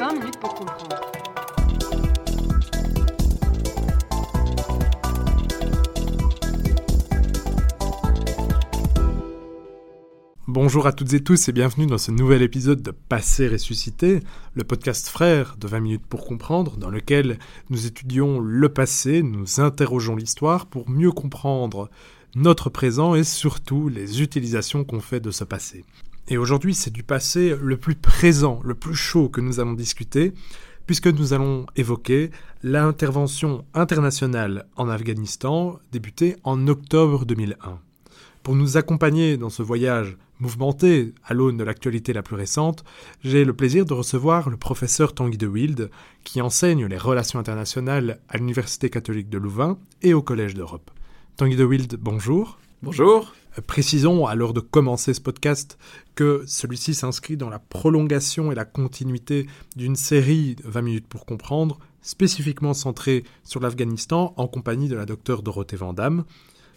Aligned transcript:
20 0.00 0.14
minutes 0.14 0.40
pour 0.40 0.54
comprendre. 0.54 0.98
Bonjour 10.46 10.86
à 10.86 10.92
toutes 10.92 11.12
et 11.12 11.22
tous 11.22 11.50
et 11.50 11.52
bienvenue 11.52 11.84
dans 11.84 11.98
ce 11.98 12.12
nouvel 12.12 12.40
épisode 12.40 12.80
de 12.80 12.92
Passé 12.92 13.46
ressuscité, 13.46 14.20
le 14.54 14.64
podcast 14.64 15.06
frère 15.08 15.56
de 15.58 15.68
20 15.68 15.80
minutes 15.80 16.06
pour 16.06 16.24
comprendre, 16.24 16.78
dans 16.78 16.88
lequel 16.88 17.38
nous 17.68 17.84
étudions 17.84 18.40
le 18.40 18.70
passé, 18.70 19.22
nous 19.22 19.60
interrogeons 19.60 20.16
l'histoire 20.16 20.64
pour 20.64 20.88
mieux 20.88 21.12
comprendre 21.12 21.90
notre 22.34 22.70
présent 22.70 23.14
et 23.14 23.24
surtout 23.24 23.90
les 23.90 24.22
utilisations 24.22 24.82
qu'on 24.82 25.00
fait 25.00 25.20
de 25.20 25.30
ce 25.30 25.44
passé. 25.44 25.84
Et 26.32 26.38
aujourd'hui, 26.38 26.76
c'est 26.76 26.92
du 26.92 27.02
passé 27.02 27.56
le 27.60 27.76
plus 27.76 27.96
présent, 27.96 28.60
le 28.64 28.74
plus 28.74 28.94
chaud 28.94 29.28
que 29.28 29.40
nous 29.40 29.58
allons 29.58 29.72
discuter, 29.72 30.32
puisque 30.86 31.08
nous 31.08 31.32
allons 31.32 31.66
évoquer 31.74 32.30
l'intervention 32.62 33.64
internationale 33.74 34.66
en 34.76 34.88
Afghanistan 34.88 35.80
débutée 35.90 36.36
en 36.44 36.68
octobre 36.68 37.26
2001. 37.26 37.80
Pour 38.44 38.54
nous 38.54 38.76
accompagner 38.76 39.36
dans 39.36 39.50
ce 39.50 39.64
voyage 39.64 40.16
mouvementé 40.38 41.14
à 41.24 41.34
l'aune 41.34 41.56
de 41.56 41.64
l'actualité 41.64 42.12
la 42.12 42.22
plus 42.22 42.36
récente, 42.36 42.84
j'ai 43.24 43.44
le 43.44 43.52
plaisir 43.52 43.84
de 43.84 43.92
recevoir 43.92 44.50
le 44.50 44.56
professeur 44.56 45.14
Tanguy 45.14 45.36
de 45.36 45.48
Wild, 45.48 45.90
qui 46.22 46.40
enseigne 46.40 46.86
les 46.86 46.96
relations 46.96 47.40
internationales 47.40 48.20
à 48.28 48.38
l'Université 48.38 48.88
catholique 48.88 49.30
de 49.30 49.38
Louvain 49.38 49.78
et 50.02 50.14
au 50.14 50.22
Collège 50.22 50.54
d'Europe. 50.54 50.92
Tanguy 51.36 51.56
de 51.56 51.64
Wild, 51.64 51.98
bonjour. 52.00 52.60
Bonjour. 52.82 53.34
Euh, 53.58 53.62
précisons, 53.66 54.26
à 54.26 54.34
l'heure 54.34 54.54
de 54.54 54.60
commencer 54.60 55.12
ce 55.12 55.20
podcast, 55.20 55.76
que 56.14 56.42
celui-ci 56.46 56.94
s'inscrit 56.94 57.36
dans 57.36 57.50
la 57.50 57.58
prolongation 57.58 58.50
et 58.50 58.54
la 58.54 58.64
continuité 58.64 59.46
d'une 59.76 59.96
série 59.96 60.54
de 60.54 60.62
20 60.64 60.80
minutes 60.80 61.06
pour 61.06 61.26
comprendre, 61.26 61.78
spécifiquement 62.00 62.72
centrée 62.72 63.24
sur 63.44 63.60
l'Afghanistan, 63.60 64.32
en 64.38 64.48
compagnie 64.48 64.88
de 64.88 64.96
la 64.96 65.04
docteure 65.04 65.42
Dorothée 65.42 65.76
Vandamme 65.76 66.24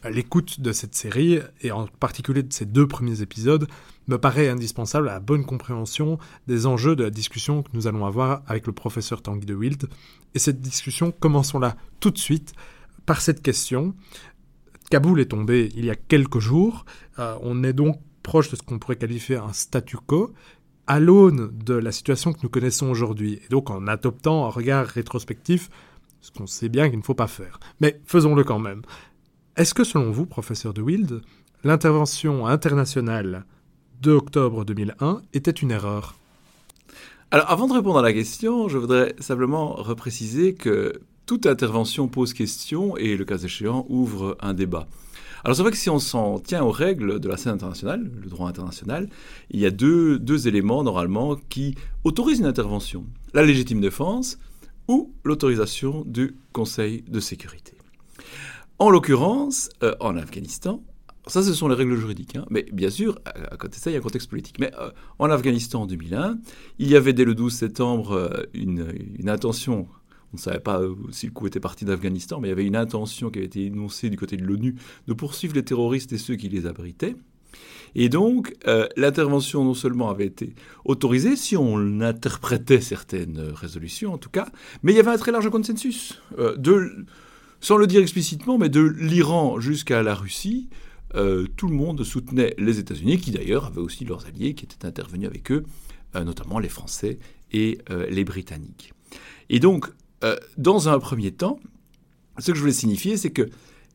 l'écoute 0.09 0.59
de 0.59 0.71
cette 0.71 0.95
série, 0.95 1.39
et 1.61 1.71
en 1.71 1.87
particulier 1.87 2.43
de 2.43 2.51
ces 2.51 2.65
deux 2.65 2.87
premiers 2.87 3.21
épisodes, 3.21 3.67
me 4.07 4.17
paraît 4.17 4.49
indispensable 4.49 5.07
à 5.07 5.13
la 5.13 5.19
bonne 5.19 5.45
compréhension 5.45 6.19
des 6.47 6.65
enjeux 6.65 6.95
de 6.95 7.03
la 7.03 7.09
discussion 7.09 7.63
que 7.63 7.69
nous 7.73 7.87
allons 7.87 8.05
avoir 8.05 8.43
avec 8.47 8.67
le 8.67 8.73
professeur 8.73 9.21
Tanguy 9.21 9.45
de 9.45 9.55
Wild. 9.55 9.87
Et 10.35 10.39
cette 10.39 10.59
discussion, 10.59 11.13
commençons-la 11.17 11.77
tout 11.99 12.11
de 12.11 12.17
suite 12.17 12.53
par 13.05 13.21
cette 13.21 13.41
question. 13.41 13.93
Kaboul 14.93 15.21
est 15.21 15.25
tombé 15.25 15.71
il 15.75 15.85
y 15.85 15.89
a 15.89 15.95
quelques 15.95 16.37
jours. 16.37 16.85
Euh, 17.17 17.35
on 17.41 17.63
est 17.63 17.73
donc 17.73 17.99
proche 18.21 18.51
de 18.51 18.55
ce 18.55 18.61
qu'on 18.61 18.77
pourrait 18.77 18.95
qualifier 18.95 19.37
un 19.37 19.51
statu 19.51 19.97
quo 19.97 20.35
à 20.85 20.99
l'aune 20.99 21.49
de 21.65 21.73
la 21.73 21.91
situation 21.91 22.31
que 22.31 22.37
nous 22.43 22.49
connaissons 22.49 22.91
aujourd'hui. 22.91 23.39
Et 23.43 23.47
donc 23.49 23.71
en 23.71 23.87
adoptant 23.87 24.45
un 24.45 24.49
regard 24.49 24.85
rétrospectif, 24.85 25.71
ce 26.21 26.29
qu'on 26.29 26.45
sait 26.45 26.69
bien 26.69 26.89
qu'il 26.89 26.99
ne 26.99 27.03
faut 27.03 27.15
pas 27.15 27.25
faire. 27.25 27.59
Mais 27.81 28.01
faisons-le 28.05 28.43
quand 28.43 28.59
même. 28.59 28.83
Est-ce 29.57 29.73
que 29.73 29.83
selon 29.83 30.11
vous, 30.11 30.27
professeur 30.27 30.75
de 30.75 30.83
Wild, 30.83 31.21
l'intervention 31.63 32.45
internationale 32.45 33.45
de 33.99 34.11
octobre 34.11 34.63
2001 34.63 35.23
était 35.33 35.49
une 35.49 35.71
erreur? 35.71 36.13
Alors 37.31 37.49
avant 37.49 37.67
de 37.67 37.73
répondre 37.73 37.97
à 37.97 38.03
la 38.03 38.13
question, 38.13 38.69
je 38.69 38.77
voudrais 38.77 39.15
simplement 39.17 39.73
repréciser 39.73 40.53
que 40.53 41.01
toute 41.25 41.45
intervention 41.45 42.07
pose 42.07 42.33
question 42.33 42.97
et, 42.97 43.15
le 43.15 43.25
cas 43.25 43.37
échéant, 43.37 43.85
ouvre 43.89 44.37
un 44.41 44.53
débat. 44.53 44.87
Alors 45.43 45.57
c'est 45.57 45.61
vrai 45.61 45.71
que 45.71 45.77
si 45.77 45.89
on 45.89 45.99
s'en 45.99 46.39
tient 46.39 46.63
aux 46.63 46.71
règles 46.71 47.19
de 47.19 47.27
la 47.27 47.35
scène 47.35 47.53
internationale, 47.53 48.09
le 48.21 48.29
droit 48.29 48.47
international, 48.47 49.09
il 49.51 49.59
y 49.59 49.65
a 49.65 49.71
deux, 49.71 50.17
deux 50.17 50.47
éléments 50.47 50.83
normalement 50.83 51.35
qui 51.49 51.75
autorisent 52.03 52.39
une 52.39 52.45
intervention. 52.45 53.05
La 53.33 53.43
légitime 53.43 53.81
défense 53.81 54.37
ou 54.87 55.13
l'autorisation 55.23 56.03
du 56.05 56.35
Conseil 56.53 57.03
de 57.07 57.19
sécurité. 57.19 57.73
En 58.79 58.89
l'occurrence, 58.89 59.69
euh, 59.81 59.95
en 59.99 60.15
Afghanistan, 60.17 60.81
ça, 61.27 61.41
ce 61.41 61.53
sont 61.53 61.69
les 61.69 61.75
règles 61.75 61.95
juridiques. 61.95 62.35
Hein. 62.35 62.45
Mais 62.49 62.65
bien 62.73 62.89
sûr, 62.89 63.17
à, 63.25 63.55
côté 63.55 63.77
de 63.77 63.81
ça, 63.81 63.89
il 63.89 63.93
y 63.93 63.95
a 63.95 63.99
un 63.99 64.01
contexte 64.01 64.29
politique. 64.29 64.59
Mais 64.59 64.71
euh, 64.77 64.91
en 65.19 65.29
Afghanistan 65.29 65.83
en 65.83 65.85
2001, 65.85 66.37
il 66.79 66.89
y 66.89 66.95
avait 66.95 67.13
dès 67.13 67.23
le 67.23 67.33
12 67.33 67.53
septembre 67.53 68.11
euh, 68.11 68.43
une, 68.53 69.29
intention. 69.29 69.87
On 70.33 70.37
ne 70.37 70.41
savait 70.41 70.59
pas 70.59 70.81
si 71.11 71.27
le 71.27 71.31
coup 71.31 71.47
était 71.47 71.59
parti 71.59 71.85
d'Afghanistan, 71.85 72.39
mais 72.39 72.47
il 72.47 72.51
y 72.51 72.53
avait 72.53 72.65
une 72.65 72.75
intention 72.75 73.29
qui 73.29 73.39
avait 73.39 73.45
été 73.45 73.65
énoncée 73.65 74.09
du 74.09 74.17
côté 74.17 74.35
de 74.35 74.43
l'ONU 74.43 74.75
de 75.07 75.13
poursuivre 75.13 75.53
les 75.53 75.63
terroristes 75.63 76.11
et 76.11 76.17
ceux 76.17 76.35
qui 76.35 76.49
les 76.49 76.65
abritaient. 76.65 77.15
Et 77.93 78.09
donc, 78.09 78.55
l'intervention 78.97 79.63
non 79.63 79.75
seulement 79.75 80.09
avait 80.09 80.25
été 80.25 80.55
autorisée, 80.85 81.35
si 81.35 81.55
on 81.55 82.01
interprétait 82.01 82.81
certaines 82.81 83.39
résolutions 83.39 84.13
en 84.13 84.17
tout 84.17 84.31
cas, 84.31 84.47
mais 84.81 84.91
il 84.91 84.95
y 84.95 84.99
avait 84.99 85.11
un 85.11 85.17
très 85.17 85.31
large 85.31 85.51
consensus 85.51 86.19
de 86.57 87.05
sans 87.63 87.77
le 87.77 87.87
dire 87.87 88.01
explicitement, 88.01 88.57
mais 88.57 88.67
de 88.67 88.81
l'Iran 88.81 89.61
jusqu'à 89.61 90.03
la 90.03 90.15
Russie, 90.15 90.67
euh, 91.15 91.47
tout 91.55 91.69
le 91.69 91.75
monde 91.75 92.03
soutenait 92.03 92.53
les 92.57 92.77
États-Unis, 92.77 93.19
qui 93.19 93.31
d'ailleurs 93.31 93.67
avaient 93.67 93.79
aussi 93.79 94.03
leurs 94.03 94.25
alliés 94.25 94.53
qui 94.53 94.65
étaient 94.65 94.85
intervenus 94.85 95.29
avec 95.29 95.49
eux, 95.49 95.63
euh, 96.17 96.25
notamment 96.25 96.59
les 96.59 96.67
Français 96.67 97.19
et 97.53 97.77
euh, 97.89 98.05
les 98.09 98.25
Britanniques. 98.25 98.91
Et 99.49 99.61
donc, 99.61 99.87
dans 100.57 100.89
un 100.89 100.99
premier 100.99 101.31
temps, 101.31 101.59
ce 102.39 102.51
que 102.51 102.55
je 102.55 102.61
voulais 102.61 102.73
signifier, 102.73 103.17
c'est 103.17 103.31
que 103.31 103.49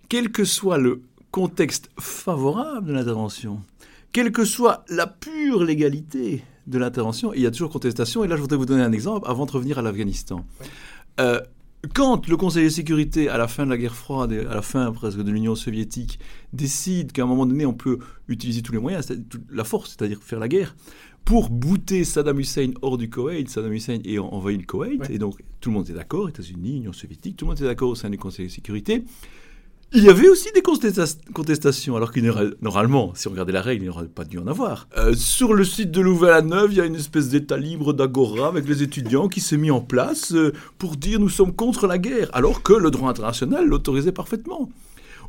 quel 0.09 0.31
que 0.31 0.44
soit 0.44 0.78
le 0.78 1.03
contexte 1.31 1.91
favorable 1.99 2.89
de 2.89 2.93
l'intervention, 2.93 3.61
quelle 4.12 4.33
que 4.33 4.44
soit 4.44 4.84
la 4.88 5.06
pure 5.06 5.65
légalité 5.65 6.43
de 6.67 6.78
l'intervention, 6.78 7.33
il 7.34 7.43
y 7.43 7.47
a 7.47 7.50
toujours 7.50 7.71
contestation. 7.71 8.25
Et 8.25 8.28
là, 8.28 8.37
je 8.37 8.41
voudrais 8.41 8.56
vous 8.56 8.67
donner 8.67 8.83
un 8.83 8.93
exemple 8.93 9.28
avant 9.28 9.47
de 9.47 9.53
revenir 9.53 9.78
à 9.78 9.83
l'Afghanistan 9.83 10.44
quand 11.94 12.27
le 12.27 12.37
Conseil 12.37 12.65
de 12.65 12.71
sécurité, 12.71 13.28
à 13.28 13.38
la 13.38 13.47
fin 13.47 13.65
de 13.65 13.71
la 13.71 13.77
guerre 13.77 13.94
froide 13.94 14.33
et 14.33 14.41
à 14.41 14.55
la 14.55 14.62
fin 14.62 14.91
presque 14.93 15.19
de 15.19 15.31
l'Union 15.31 15.55
soviétique, 15.55 16.19
décide 16.53 17.12
qu'à 17.12 17.22
un 17.22 17.27
moment 17.27 17.47
donné, 17.47 17.67
on 17.67 17.72
peut 17.72 17.99
utiliser 18.27 18.62
tous 18.62 18.72
les 18.72 18.78
moyens, 18.78 19.12
la 19.50 19.65
force, 19.65 19.91
c'est-à-dire 19.91 20.19
faire 20.21 20.41
la 20.41 20.49
guerre, 20.49 20.75
pour 21.28 21.50
bouter 21.50 22.05
Saddam 22.05 22.41
Hussein 22.41 22.71
hors 22.81 22.97
du 22.97 23.11
Koweït, 23.11 23.50
Saddam 23.50 23.75
Hussein 23.75 23.99
ayant 24.06 24.33
envahi 24.33 24.56
le 24.56 24.62
Koweït, 24.62 25.11
et 25.11 25.19
donc 25.19 25.34
tout 25.61 25.69
le 25.69 25.75
monde 25.75 25.91
est 25.91 25.93
d'accord, 25.93 26.27
États-Unis, 26.27 26.77
Union 26.77 26.94
soviétique, 26.94 27.37
tout 27.37 27.44
le 27.44 27.50
monde 27.50 27.61
est 27.61 27.66
d'accord 27.66 27.91
au 27.91 27.94
sein 27.94 28.09
du 28.09 28.16
Conseil 28.16 28.47
de 28.47 28.50
sécurité, 28.50 29.05
il 29.93 30.05
y 30.05 30.09
avait 30.09 30.31
aussi 30.31 30.49
des 30.55 30.62
contestations, 30.62 31.97
alors 31.97 32.12
qu'il 32.12 32.33
normalement, 32.62 33.12
si 33.15 33.28
on 33.28 33.33
regardait 33.33 33.53
la 33.53 33.61
règle, 33.61 33.84
il 33.84 33.87
n'aurait 33.88 34.06
pas 34.06 34.25
dû 34.25 34.38
en 34.38 34.47
avoir. 34.47 34.88
Euh, 34.97 35.12
sur 35.15 35.53
le 35.53 35.65
site 35.65 35.91
de 35.91 36.00
Louvain-la-Neuve, 36.00 36.72
il 36.72 36.78
y 36.78 36.81
a 36.81 36.87
une 36.87 36.94
espèce 36.94 37.28
d'état 37.28 37.59
libre 37.59 37.93
d'agora 37.93 38.49
avec 38.49 38.67
les 38.67 38.83
étudiants 38.83 39.28
qui 39.28 39.43
s'est 39.43 39.59
mis 39.59 39.71
en 39.71 39.83
place 39.83 40.33
euh, 40.33 40.55
pour 40.78 40.97
dire 40.97 41.21
nous 41.21 41.28
sommes 41.28 41.55
contre 41.55 41.87
la 41.87 41.99
guerre, 41.99 42.31
alors 42.33 42.62
que 42.62 42.72
le 42.72 42.91
droit 42.91 43.11
international 43.11 43.67
l'autorisait 43.67 44.12
parfaitement. 44.12 44.71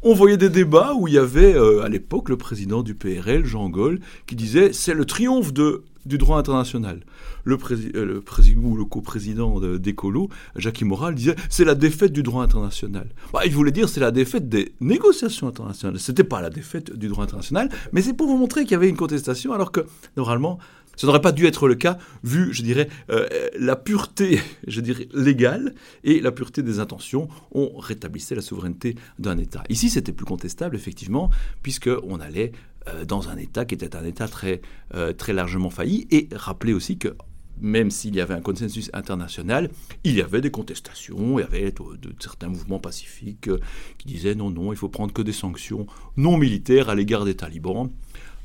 On 0.01 0.13
voyait 0.13 0.37
des 0.37 0.49
débats 0.49 0.93
où 0.97 1.09
il 1.09 1.15
y 1.15 1.17
avait 1.17 1.53
euh, 1.55 1.83
à 1.83 1.89
l'époque 1.89 2.29
le 2.29 2.37
président 2.37 2.83
du 2.83 2.95
PRL, 2.95 3.45
Jean 3.45 3.69
Gaulle, 3.69 3.99
qui 4.27 4.35
disait 4.37 4.71
c'est 4.71 4.93
le 4.93 5.03
triomphe 5.03 5.51
de 5.51 5.83
du 6.05 6.17
droit 6.17 6.37
international. 6.37 7.01
Le, 7.43 7.57
euh, 7.95 8.21
président 8.21 8.61
ou 8.61 8.77
le 8.77 8.85
coprésident 8.85 9.59
d'Ecolo, 9.59 10.29
Jacques 10.55 10.81
Moral, 10.81 11.15
disait 11.15 11.35
c'est 11.49 11.65
la 11.65 11.75
défaite 11.75 12.13
du 12.13 12.23
droit 12.23 12.43
international. 12.43 13.09
Bah, 13.33 13.41
il 13.45 13.53
voulait 13.53 13.71
dire 13.71 13.89
c'est 13.89 13.99
la 13.99 14.11
défaite 14.11 14.47
des 14.47 14.73
négociations 14.79 15.47
internationales. 15.47 15.99
C'était 15.99 16.23
pas 16.23 16.41
la 16.41 16.49
défaite 16.49 16.97
du 16.97 17.09
droit 17.09 17.25
international, 17.25 17.69
mais 17.91 18.01
c'est 18.01 18.13
pour 18.13 18.27
vous 18.27 18.37
montrer 18.37 18.63
qu'il 18.63 18.71
y 18.71 18.75
avait 18.75 18.89
une 18.89 18.97
contestation, 18.97 19.51
alors 19.51 19.71
que 19.73 19.81
normalement 20.15 20.59
ça 20.99 21.07
n'aurait 21.07 21.21
pas 21.21 21.31
dû 21.31 21.45
être 21.45 21.69
le 21.69 21.75
cas, 21.75 21.97
vu, 22.25 22.53
je 22.53 22.61
dirais, 22.61 22.89
euh, 23.09 23.25
la 23.57 23.77
pureté, 23.77 24.41
légale 25.13 25.73
et 26.03 26.19
la 26.19 26.33
pureté 26.33 26.61
des 26.61 26.79
intentions. 26.79 27.29
On 27.53 27.77
rétablissait 27.77 28.35
la 28.35 28.41
souveraineté 28.41 28.95
d'un 29.17 29.37
État. 29.37 29.63
Ici, 29.69 29.89
c'était 29.89 30.11
plus 30.11 30.25
contestable, 30.25 30.75
effectivement, 30.75 31.29
puisqu'on 31.63 32.19
allait 32.19 32.51
euh, 32.89 33.05
dans 33.05 33.29
un 33.29 33.37
État 33.37 33.63
qui 33.63 33.75
était 33.75 33.95
un 33.95 34.03
État 34.03 34.27
très, 34.27 34.59
euh, 34.93 35.13
largement 35.29 35.69
failli. 35.69 36.05
Et 36.11 36.27
rappeler 36.33 36.73
aussi 36.73 36.97
que 36.97 37.15
même 37.61 37.91
s'il 37.91 38.13
y 38.15 38.19
avait 38.19 38.33
un 38.33 38.41
consensus 38.41 38.89
international, 38.91 39.69
il 40.03 40.15
y 40.15 40.21
avait 40.21 40.41
des 40.41 40.51
contestations, 40.51 41.39
il 41.39 41.43
y 41.43 41.45
avait 41.45 41.73
certains 42.19 42.49
mouvements 42.49 42.79
pacifiques 42.79 43.49
qui 43.97 44.07
disaient 44.07 44.35
non, 44.35 44.49
non, 44.49 44.73
il 44.73 44.77
faut 44.77 44.89
prendre 44.89 45.13
que 45.13 45.21
des 45.21 45.31
sanctions 45.31 45.87
non 46.17 46.37
militaires 46.37 46.89
à 46.89 46.95
l'égard 46.95 47.23
des 47.23 47.35
talibans. 47.35 47.89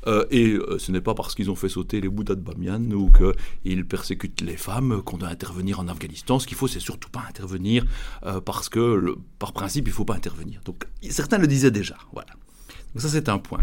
Euh, 0.07 0.25
et 0.29 0.53
euh, 0.53 0.77
ce 0.79 0.91
n'est 0.91 1.01
pas 1.01 1.13
parce 1.13 1.35
qu'ils 1.35 1.49
ont 1.49 1.55
fait 1.55 1.69
sauter 1.69 2.01
les 2.01 2.09
Bouddhas 2.09 2.35
de 2.35 2.41
Bamiyan 2.41 2.91
ou 2.91 3.11
qu'ils 3.11 3.85
persécutent 3.85 4.41
les 4.41 4.57
femmes 4.57 5.01
qu'on 5.03 5.17
doit 5.17 5.29
intervenir 5.29 5.79
en 5.79 5.87
Afghanistan. 5.87 6.39
Ce 6.39 6.47
qu'il 6.47 6.57
faut, 6.57 6.67
c'est 6.67 6.79
surtout 6.79 7.09
pas 7.09 7.23
intervenir 7.27 7.85
euh, 8.25 8.41
parce 8.41 8.69
que, 8.69 9.15
par 9.39 9.53
principe, 9.53 9.87
il 9.87 9.91
ne 9.91 9.95
faut 9.95 10.05
pas 10.05 10.15
intervenir. 10.15 10.61
Donc 10.65 10.85
certains 11.09 11.37
le 11.37 11.47
disaient 11.47 11.71
déjà. 11.71 11.97
Voilà. 12.13 12.31
Donc 12.93 13.01
ça, 13.01 13.09
c'est 13.09 13.29
un 13.29 13.39
point. 13.39 13.61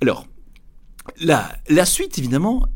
Alors, 0.00 0.26
la, 1.20 1.56
la 1.68 1.84
suite, 1.84 2.18
évidemment, 2.18 2.66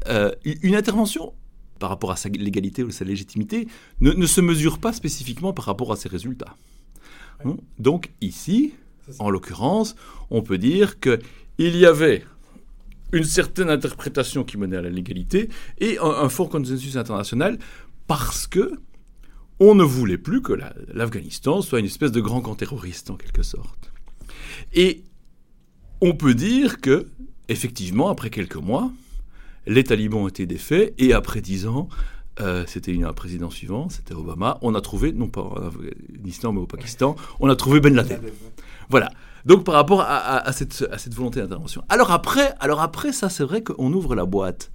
une 0.45 0.75
intervention 0.75 1.35
par 1.79 1.91
rapport 1.91 2.13
à 2.13 2.17
sa 2.17 2.29
légalité 2.29 2.85
ou 2.85 2.91
sa 2.91 3.05
légitimité 3.05 3.67
ne, 4.01 4.13
ne, 4.13 4.27
se 4.27 4.41
mesure 4.41 4.79
pas 4.79 4.93
spécifiquement 4.93 5.53
par 5.53 5.65
rapport 5.65 5.93
à 5.93 5.97
ses 5.97 6.09
résultats. 6.09 6.57
Donc 7.79 8.13
ici, 8.21 8.75
en 9.19 9.31
l'occurrence, 9.31 9.97
on 10.31 10.43
peut 10.43 10.59
dire 10.59 11.01
qu'il 11.01 11.19
y 11.59 11.87
avait 11.87 12.25
une 13.13 13.25
certaine 13.25 13.71
interprétation 13.71 14.45
qui 14.45 14.57
menait 14.57 14.77
à 14.77 14.83
la 14.83 14.91
légalité 14.91 15.49
et 15.79 15.99
un, 16.01 16.29
fort 16.29 16.49
consensus 16.49 16.97
international 16.97 17.59
parce 18.07 18.47
que 18.47 18.73
on 19.61 19.75
ne 19.75 19.85
voulait 19.85 20.19
plus 20.19 20.43
que 20.43 20.55
l'Afghanistan 20.93 21.63
soit 21.63 21.79
une 21.79 21.87
espèce 21.87 22.11
de 22.11 22.21
grand 22.21 22.41
camp 22.41 22.57
terroriste 22.57 23.11
en 23.11 23.17
quelque 23.17 23.43
sorte. 23.43 23.93
Et 24.73 25.05
on 26.01 26.15
peut 26.15 26.35
dire 26.35 26.81
que, 26.81 27.07
effectivement, 27.49 28.09
après 28.09 28.31
quelques 28.31 28.57
mois, 28.57 28.91
les 29.67 29.85
talibans 29.85 30.23
ont 30.23 30.29
été 30.29 30.47
défaits 30.47 30.95
et 30.99 31.13
après 31.13 31.41
dix 31.41 31.69
ans, 31.69 31.89
euh, 32.41 32.65
c'était 32.67 33.05
un 33.05 33.13
président 33.13 33.51
suivant, 33.51 33.89
c'était 33.89 34.15
Obama, 34.15 34.59
on 34.63 34.75
a 34.75 34.81
trouvé, 34.81 35.13
non 35.13 35.29
pas 35.29 35.43
en 35.43 35.67
Afghanistan 35.67 36.53
mais 36.53 36.61
au 36.61 36.67
Pakistan, 36.67 37.15
on 37.39 37.49
a 37.49 37.55
trouvé 37.55 37.79
Ben 37.81 37.95
Laden. 37.95 38.21
Voilà. 38.89 39.11
Donc 39.45 39.65
par 39.65 39.75
rapport 39.75 40.03
à, 40.03 40.53
cette, 40.53 41.15
volonté 41.15 41.41
d'intervention. 41.41 41.83
Alors 41.89 42.11
après, 42.11 42.55
alors 42.61 42.81
après 42.81 43.13
ça 43.13 43.29
c'est 43.29 43.45
vrai 43.45 43.63
qu'on 43.63 43.93
ouvre 43.93 44.15
la 44.15 44.25
boîte. 44.25 44.71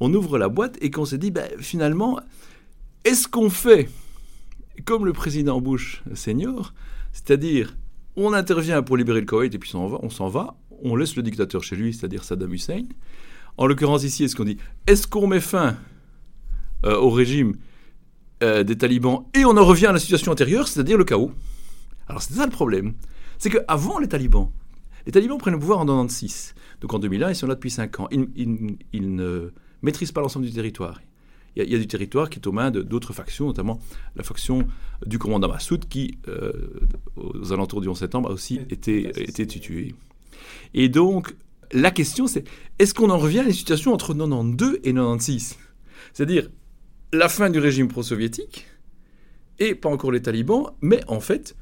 On 0.00 0.12
ouvre 0.14 0.38
la 0.38 0.48
boîte 0.48 0.76
et 0.80 0.90
qu'on 0.90 1.04
se 1.04 1.14
dit, 1.14 1.30
ben, 1.30 1.48
finalement, 1.60 2.18
est-ce 3.04 3.28
qu'on 3.28 3.50
fait 3.50 3.88
comme 4.84 5.06
le 5.06 5.12
président 5.12 5.60
Bush 5.60 6.02
senior, 6.14 6.74
c'est-à-dire 7.12 7.76
on 8.16 8.32
intervient 8.32 8.82
pour 8.82 8.96
libérer 8.96 9.20
le 9.20 9.26
Koweït 9.26 9.54
et 9.54 9.58
puis 9.58 9.72
on 9.74 10.10
s'en 10.10 10.28
va, 10.28 10.54
on 10.82 10.96
laisse 10.96 11.16
le 11.16 11.22
dictateur 11.22 11.62
chez 11.62 11.76
lui, 11.76 11.94
c'est-à-dire 11.94 12.24
Saddam 12.24 12.52
Hussein. 12.52 12.82
En 13.56 13.66
l'occurrence 13.66 14.04
ici, 14.04 14.24
est-ce 14.24 14.36
qu'on 14.36 14.44
dit, 14.44 14.58
est-ce 14.86 15.06
qu'on 15.06 15.26
met 15.26 15.40
fin 15.40 15.76
euh, 16.84 16.96
au 16.96 17.10
régime 17.10 17.54
euh, 18.42 18.64
des 18.64 18.76
talibans 18.76 19.24
et 19.34 19.44
on 19.44 19.56
en 19.56 19.64
revient 19.64 19.86
à 19.86 19.92
la 19.92 19.98
situation 19.98 20.32
antérieure, 20.32 20.68
c'est-à-dire 20.68 20.98
le 20.98 21.04
chaos? 21.04 21.32
Alors 22.08 22.22
c'est 22.22 22.34
ça 22.34 22.44
le 22.44 22.50
problème. 22.50 22.94
C'est 23.42 23.50
qu'avant 23.50 23.98
les 23.98 24.06
talibans, 24.06 24.52
les 25.04 25.10
talibans 25.10 25.36
prennent 25.36 25.54
le 25.54 25.58
pouvoir 25.58 25.80
en 25.80 25.84
96. 25.84 26.54
Donc 26.80 26.94
en 26.94 27.00
2001, 27.00 27.30
ils 27.30 27.34
sont 27.34 27.48
là 27.48 27.56
depuis 27.56 27.72
5 27.72 27.98
ans. 27.98 28.08
Ils, 28.12 29.16
ne 29.16 29.50
maîtrisent 29.82 30.12
pas 30.12 30.20
l'ensemble 30.20 30.46
du 30.46 30.52
territoire. 30.52 31.00
Il 31.56 31.68
y, 31.68 31.74
a, 31.74 31.78
du 31.78 31.88
territoire 31.88 32.30
qui 32.30 32.38
est 32.38 32.46
aux 32.46 32.52
mains 32.52 32.70
d'autres 32.70 33.12
factions, 33.12 33.46
notamment 33.46 33.80
la 34.14 34.22
faction 34.22 34.68
du 35.04 35.18
commandant 35.18 35.48
Massoud, 35.48 35.88
qui, 35.88 36.18
euh, 36.28 36.52
aux 37.16 37.52
alentours 37.52 37.80
du 37.80 37.88
11 37.88 37.98
septembre, 37.98 38.30
a 38.30 38.32
aussi 38.32 38.60
été, 38.70 39.08
été 39.08 39.44
tué. 39.44 39.96
Et 40.72 40.88
donc, 40.88 41.34
la 41.72 41.90
question, 41.90 42.28
c'est 42.28 42.44
est-ce 42.78 42.94
qu'on 42.94 43.10
en 43.10 43.18
revient 43.18 43.40
à 43.40 43.46
une 43.46 43.52
situation 43.52 43.92
entre 43.92 44.14
92 44.14 44.78
et 44.84 44.94
96 44.94 45.58
C'est-à-dire 46.12 46.48
la 47.12 47.28
fin 47.28 47.50
du 47.50 47.58
régime 47.58 47.88
pro-soviétique 47.88 48.68
et 49.58 49.74
pas 49.74 49.88
encore 49.88 50.12
les 50.12 50.22
talibans, 50.22 50.66
mais 50.80 51.00
en 51.08 51.18
fait 51.18 51.56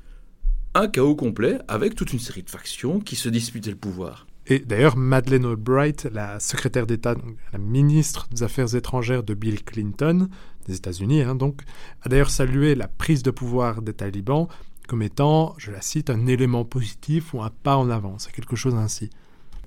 un 0.74 0.88
chaos 0.88 1.14
complet 1.14 1.58
avec 1.68 1.94
toute 1.94 2.12
une 2.12 2.18
série 2.18 2.42
de 2.42 2.50
factions 2.50 3.00
qui 3.00 3.16
se 3.16 3.28
disputaient 3.28 3.70
le 3.70 3.76
pouvoir. 3.76 4.26
Et 4.46 4.58
d'ailleurs, 4.58 4.96
Madeleine 4.96 5.44
Albright, 5.44 6.08
la 6.12 6.40
secrétaire 6.40 6.86
d'État, 6.86 7.14
la 7.52 7.58
ministre 7.58 8.28
des 8.32 8.42
Affaires 8.42 8.74
étrangères 8.74 9.22
de 9.22 9.34
Bill 9.34 9.62
Clinton, 9.62 10.28
des 10.66 10.76
États-Unis, 10.76 11.22
hein, 11.22 11.34
donc, 11.34 11.62
a 12.02 12.08
d'ailleurs 12.08 12.30
salué 12.30 12.74
la 12.74 12.88
prise 12.88 13.22
de 13.22 13.30
pouvoir 13.30 13.82
des 13.82 13.92
talibans 13.92 14.48
comme 14.90 15.02
étant, 15.02 15.54
je 15.56 15.70
la 15.70 15.80
cite, 15.82 16.10
un 16.10 16.26
élément 16.26 16.64
positif 16.64 17.32
ou 17.32 17.40
un 17.42 17.50
pas 17.62 17.76
en 17.76 17.90
avant. 17.90 18.18
C'est 18.18 18.32
quelque 18.32 18.56
chose 18.56 18.74
ainsi. 18.74 19.08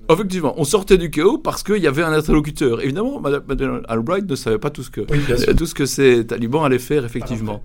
Effectivement, 0.10 0.54
on 0.58 0.66
sortait 0.66 0.98
du 0.98 1.10
chaos 1.10 1.38
parce 1.38 1.64
qu'il 1.64 1.78
y 1.78 1.88
avait 1.88 2.04
un 2.04 2.12
interlocuteur. 2.12 2.82
Évidemment, 2.82 3.22
Madame 3.22 3.84
Albright 3.88 4.30
ne 4.30 4.36
savait 4.36 4.58
pas 4.58 4.70
tout 4.70 4.84
ce 4.84 4.90
que, 4.90 5.00
tout 5.54 5.66
ce 5.66 5.74
que 5.74 5.86
ces 5.86 6.28
talibans 6.28 6.66
allaient 6.66 6.78
faire, 6.78 7.06
effectivement. 7.06 7.64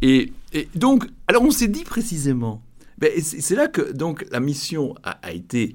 et, 0.00 0.32
donc, 0.76 1.06
alors 1.26 1.42
on 1.42 1.50
s'est 1.50 1.66
dit 1.66 1.82
précisément, 1.82 2.62
c'est 3.20 3.54
là 3.54 3.68
que 3.68 3.92
donc 3.92 4.26
la 4.30 4.40
mission 4.40 4.94
a, 5.02 5.32
été 5.32 5.74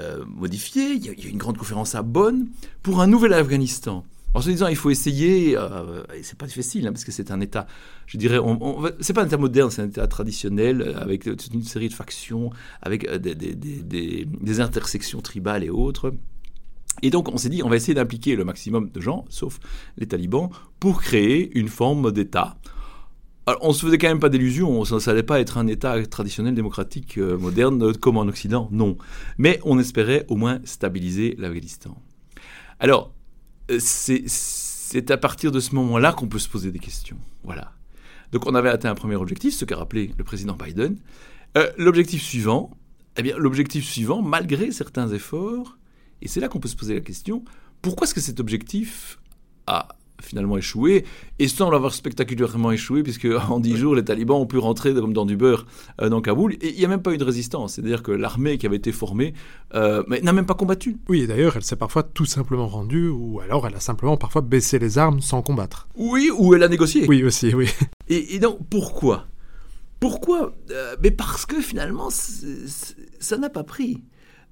euh, 0.00 0.24
modifiée. 0.26 0.92
Il 0.92 1.04
y, 1.04 1.08
a, 1.08 1.12
il 1.16 1.28
une 1.28 1.38
grande 1.38 1.58
conférence 1.58 1.94
à 1.94 2.02
Bonn 2.02 2.48
pour 2.82 3.00
un 3.00 3.06
nouvel 3.06 3.32
Afghanistan 3.32 4.04
en 4.36 4.42
se 4.42 4.50
disant 4.50 4.66
il 4.66 4.76
faut 4.76 4.90
essayer, 4.90 5.56
euh, 5.56 6.02
c'est 6.22 6.36
pas 6.36 6.46
difficile 6.46 6.86
hein, 6.86 6.92
parce 6.92 7.04
que 7.04 7.12
c'est 7.12 7.30
un 7.30 7.40
État, 7.40 7.66
je 8.06 8.18
dirais, 8.18 8.38
on, 8.38 8.82
c'est 9.00 9.14
pas 9.14 9.22
un 9.22 9.26
État 9.26 9.38
moderne, 9.38 9.70
c'est 9.70 9.80
un 9.80 9.88
État 9.88 10.06
traditionnel 10.06 10.82
euh, 10.82 11.00
avec 11.00 11.24
toute 11.24 11.54
une 11.54 11.62
série 11.62 11.88
de 11.88 11.94
factions, 11.94 12.50
avec 12.82 13.08
euh, 13.08 13.16
des, 13.16 13.34
des, 13.34 14.60
intersections 14.60 15.22
tribales 15.22 15.64
et 15.64 15.70
autres. 15.70 16.12
Et 17.00 17.08
donc 17.08 17.30
on 17.30 17.38
s'est 17.38 17.48
dit 17.48 17.62
on 17.62 17.70
va 17.70 17.76
essayer 17.76 17.94
d'impliquer 17.94 18.36
le 18.36 18.44
maximum 18.44 18.90
de 18.90 19.00
gens, 19.00 19.24
sauf 19.30 19.58
les 19.96 20.06
talibans, 20.06 20.50
pour 20.80 21.00
créer 21.00 21.58
une 21.58 21.68
forme 21.68 22.12
d'État. 22.12 22.58
Alors, 23.46 23.60
on 23.62 23.72
se 23.72 23.86
faisait 23.86 23.98
quand 23.98 24.08
même 24.08 24.20
pas 24.20 24.28
d'illusions, 24.28 24.84
ça 24.84 24.98
n'allait 25.06 25.22
pas 25.22 25.40
être 25.40 25.56
un 25.56 25.68
État 25.68 26.04
traditionnel 26.06 26.54
démocratique 26.54 27.16
moderne 27.16 27.96
comme 27.96 28.16
en 28.16 28.26
Occident, 28.26 28.68
non. 28.72 28.96
Mais 29.38 29.60
on 29.64 29.78
espérait 29.78 30.24
au 30.28 30.36
moins 30.36 30.60
stabiliser 30.64 31.36
l'Afghanistan. 31.38 31.96
Alors, 32.80 33.12
euh, 33.70 33.78
c'est 33.80 35.10
à 35.10 35.16
partir 35.16 35.50
de 35.50 35.60
ce 35.60 35.74
moment-là 35.74 36.12
qu'on 36.12 36.28
peut 36.28 36.38
se 36.38 36.48
poser 36.48 36.70
des 36.70 36.78
questions. 36.78 37.16
Voilà. 37.42 37.72
Donc 38.32 38.46
on 38.46 38.54
avait 38.54 38.68
atteint 38.68 38.90
un 38.90 38.94
premier 38.94 39.16
objectif, 39.16 39.54
ce 39.54 39.64
qu'a 39.64 39.76
rappelé 39.76 40.12
le 40.16 40.24
président 40.24 40.54
Biden. 40.54 40.96
Euh, 41.56 41.70
l'objectif 41.78 42.22
suivant, 42.22 42.76
eh 43.16 43.22
bien 43.22 43.36
l'objectif 43.38 43.84
suivant, 43.84 44.22
malgré 44.22 44.70
certains 44.72 45.08
efforts, 45.12 45.78
et 46.22 46.28
c'est 46.28 46.40
là 46.40 46.48
qu'on 46.48 46.60
peut 46.60 46.68
se 46.68 46.76
poser 46.76 46.94
la 46.94 47.00
question, 47.00 47.44
pourquoi 47.82 48.06
est-ce 48.06 48.14
que 48.14 48.20
cet 48.20 48.40
objectif 48.40 49.18
a 49.66 49.88
finalement 50.22 50.56
échoué, 50.56 51.04
et 51.38 51.48
sans 51.48 51.70
l'avoir 51.70 51.94
spectaculairement 51.94 52.72
échoué, 52.72 53.02
puisque 53.02 53.28
en 53.48 53.60
dix 53.60 53.76
jours, 53.76 53.94
les 53.94 54.04
talibans 54.04 54.40
ont 54.40 54.46
pu 54.46 54.58
rentrer 54.58 54.94
comme 54.94 55.12
dans 55.12 55.26
du 55.26 55.36
beurre 55.36 55.66
euh, 56.00 56.08
dans 56.08 56.20
Kaboul, 56.20 56.54
et 56.54 56.70
il 56.70 56.78
n'y 56.78 56.84
a 56.84 56.88
même 56.88 57.02
pas 57.02 57.12
eu 57.12 57.18
de 57.18 57.24
résistance. 57.24 57.74
C'est-à-dire 57.74 58.02
que 58.02 58.12
l'armée 58.12 58.58
qui 58.58 58.66
avait 58.66 58.76
été 58.76 58.92
formée 58.92 59.34
euh, 59.74 60.02
n'a 60.22 60.32
même 60.32 60.46
pas 60.46 60.54
combattu. 60.54 60.98
Oui, 61.08 61.22
et 61.22 61.26
d'ailleurs, 61.26 61.56
elle 61.56 61.64
s'est 61.64 61.76
parfois 61.76 62.02
tout 62.02 62.26
simplement 62.26 62.66
rendue, 62.66 63.08
ou 63.08 63.40
alors 63.40 63.66
elle 63.66 63.74
a 63.74 63.80
simplement 63.80 64.16
parfois 64.16 64.42
baissé 64.42 64.78
les 64.78 64.98
armes 64.98 65.20
sans 65.20 65.42
combattre. 65.42 65.88
Oui, 65.96 66.30
ou 66.36 66.54
elle 66.54 66.62
a 66.62 66.68
négocié. 66.68 67.06
Oui, 67.08 67.22
aussi, 67.22 67.54
oui. 67.54 67.68
Et, 68.08 68.38
donc, 68.38 68.58
pourquoi? 68.70 69.26
Pourquoi? 70.00 70.54
Euh, 70.70 70.96
Mais 71.02 71.10
parce 71.10 71.46
que 71.46 71.60
finalement, 71.60 72.08
ça 72.10 73.36
n'a 73.36 73.50
pas 73.50 73.64
pris. 73.64 74.02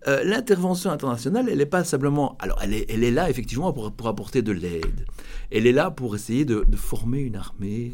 Euh, 0.06 0.22
l'intervention 0.22 0.90
internationale, 0.90 1.48
elle 1.48 1.58
n'est 1.58 1.66
pas 1.66 1.84
simplement... 1.84 2.36
Alors, 2.38 2.60
elle 2.62 2.74
est, 2.74 3.10
là, 3.10 3.30
effectivement, 3.30 3.72
pour, 3.72 3.90
pour 3.92 4.08
apporter 4.08 4.42
de 4.42 4.52
l'aide. 4.52 5.06
Elle 5.50 5.66
est 5.66 5.72
là 5.72 5.90
pour 5.90 6.14
essayer 6.14 6.44
de, 6.44 6.64
former 6.76 7.20
une 7.20 7.36
armée. 7.36 7.92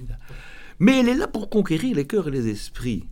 Mais 0.78 0.98
elle 1.00 1.08
est 1.08 1.14
là 1.14 1.28
pour 1.28 1.50
conquérir 1.50 1.94
les 1.96 2.06
cœurs 2.06 2.28
et 2.28 2.32
les 2.32 2.48
esprits. 2.48 3.04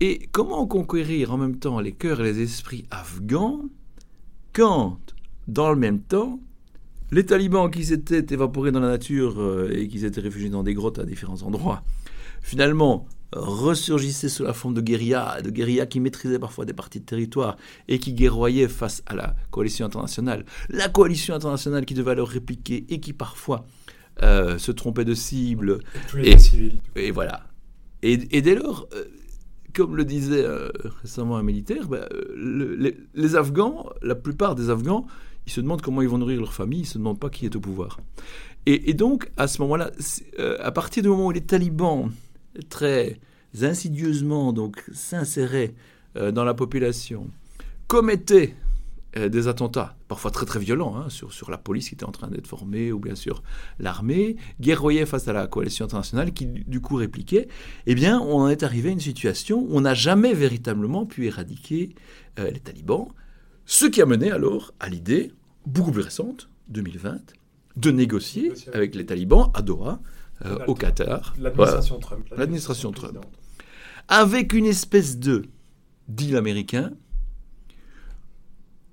Et 0.00 0.28
comment 0.30 0.66
conquérir 0.66 1.32
en 1.32 1.38
même 1.38 1.56
temps 1.56 1.80
les 1.80 1.92
cœurs 1.92 2.20
et 2.20 2.24
les 2.24 2.42
esprits 2.42 2.84
afghans 2.90 3.62
quand, 4.52 4.98
dans 5.48 5.70
le 5.70 5.76
même 5.76 6.00
temps, 6.00 6.38
les 7.10 7.24
talibans 7.24 7.70
qui 7.70 7.84
s'étaient 7.84 8.26
évaporés 8.32 8.72
dans 8.72 8.80
la 8.80 8.88
nature 8.88 9.40
euh, 9.40 9.70
et 9.72 9.88
qui 9.88 10.00
s'étaient 10.00 10.20
réfugiés 10.20 10.50
dans 10.50 10.62
des 10.62 10.74
grottes 10.74 10.98
à 10.98 11.04
différents 11.04 11.42
endroits, 11.42 11.82
finalement 12.42 13.06
ressurgissait 13.32 14.28
sous 14.28 14.44
la 14.44 14.52
forme 14.52 14.74
de 14.74 14.80
guérilla, 14.80 15.40
de 15.42 15.50
guérilla 15.50 15.86
qui 15.86 16.00
maîtrisait 16.00 16.38
parfois 16.38 16.64
des 16.64 16.72
parties 16.72 17.00
de 17.00 17.04
territoire 17.04 17.56
et 17.88 17.98
qui 17.98 18.12
guerroyait 18.12 18.68
face 18.68 19.02
à 19.06 19.14
la 19.14 19.34
coalition 19.50 19.86
internationale. 19.86 20.44
La 20.68 20.88
coalition 20.88 21.34
internationale 21.34 21.84
qui 21.84 21.94
devait 21.94 22.14
leur 22.14 22.28
répliquer 22.28 22.84
et 22.88 23.00
qui 23.00 23.12
parfois 23.12 23.66
euh, 24.22 24.58
se 24.58 24.72
trompait 24.72 25.04
de 25.04 25.14
cible. 25.14 25.80
Et, 26.22 26.36
et, 26.94 27.10
voilà. 27.10 27.42
Et, 28.02 28.16
dès 28.16 28.54
lors, 28.54 28.88
euh, 28.94 29.04
comme 29.74 29.96
le 29.96 30.04
disait 30.04 30.44
euh, 30.44 30.68
récemment 31.02 31.36
un 31.36 31.42
militaire, 31.42 31.88
ben, 31.88 32.06
les, 32.34 33.36
Afghans, 33.36 33.90
la 34.02 34.14
plupart 34.14 34.54
des 34.54 34.70
Afghans, 34.70 35.06
ils 35.46 35.52
se 35.52 35.60
demandent 35.60 35.82
comment 35.82 36.02
ils 36.02 36.08
vont 36.08 36.18
nourrir 36.18 36.40
leur 36.40 36.54
famille, 36.54 36.80
ils 36.80 36.82
ne 36.82 36.88
se 36.88 36.98
demandent 36.98 37.20
pas 37.20 37.30
qui 37.30 37.44
est 37.44 37.56
au 37.56 37.60
pouvoir. 37.60 38.00
Et, 38.66 38.90
et 38.90 38.94
donc, 38.94 39.30
à 39.36 39.48
ce 39.48 39.60
moment-là, 39.62 39.90
à 40.60 40.72
partir 40.72 41.02
du 41.02 41.08
moment 41.08 41.26
où 41.26 41.32
les 41.32 41.44
talibans 41.44 42.10
très 42.68 43.18
insidieusement 43.62 44.52
donc 44.52 44.82
s'inséraient 44.92 45.74
euh, 46.16 46.32
dans 46.32 46.44
la 46.44 46.54
population, 46.54 47.28
commettaient 47.88 48.54
euh, 49.16 49.28
des 49.28 49.48
attentats, 49.48 49.96
parfois 50.08 50.30
très 50.30 50.44
très 50.44 50.58
violents, 50.58 50.96
hein, 50.96 51.08
sur, 51.08 51.32
sur 51.32 51.50
la 51.50 51.56
police 51.56 51.88
qui 51.88 51.94
était 51.94 52.04
en 52.04 52.12
train 52.12 52.28
d'être 52.28 52.46
formée, 52.46 52.92
ou 52.92 52.98
bien 52.98 53.14
sûr 53.14 53.42
l'armée, 53.78 54.36
guerroyaient 54.60 55.06
face 55.06 55.26
à 55.28 55.32
la 55.32 55.46
coalition 55.46 55.86
internationale 55.86 56.32
qui 56.32 56.46
du 56.46 56.80
coup 56.80 56.96
répliquait, 56.96 57.48
eh 57.86 57.94
bien 57.94 58.20
on 58.20 58.40
en 58.40 58.48
est 58.48 58.62
arrivé 58.62 58.90
à 58.90 58.92
une 58.92 59.00
situation 59.00 59.60
où 59.60 59.68
on 59.70 59.80
n'a 59.82 59.94
jamais 59.94 60.34
véritablement 60.34 61.06
pu 61.06 61.26
éradiquer 61.26 61.94
euh, 62.38 62.50
les 62.50 62.60
talibans, 62.60 63.08
ce 63.64 63.86
qui 63.86 64.02
a 64.02 64.06
mené 64.06 64.30
alors 64.30 64.74
à 64.80 64.88
l'idée, 64.88 65.32
beaucoup 65.64 65.92
plus 65.92 66.02
récente, 66.02 66.50
2020, 66.68 67.18
de 67.76 67.90
négocier 67.90 68.52
avec 68.72 68.94
les 68.94 69.06
talibans 69.06 69.50
à 69.54 69.62
Doha, 69.62 70.00
euh, 70.44 70.58
au 70.66 70.74
Qatar. 70.74 71.34
L'administration 71.38 71.98
Trump. 71.98 72.26
L'administration 72.36 72.92
Trump. 72.92 73.24
Avec 74.08 74.52
une 74.52 74.66
espèce 74.66 75.18
de 75.18 75.46
deal 76.08 76.36
américain, 76.36 76.92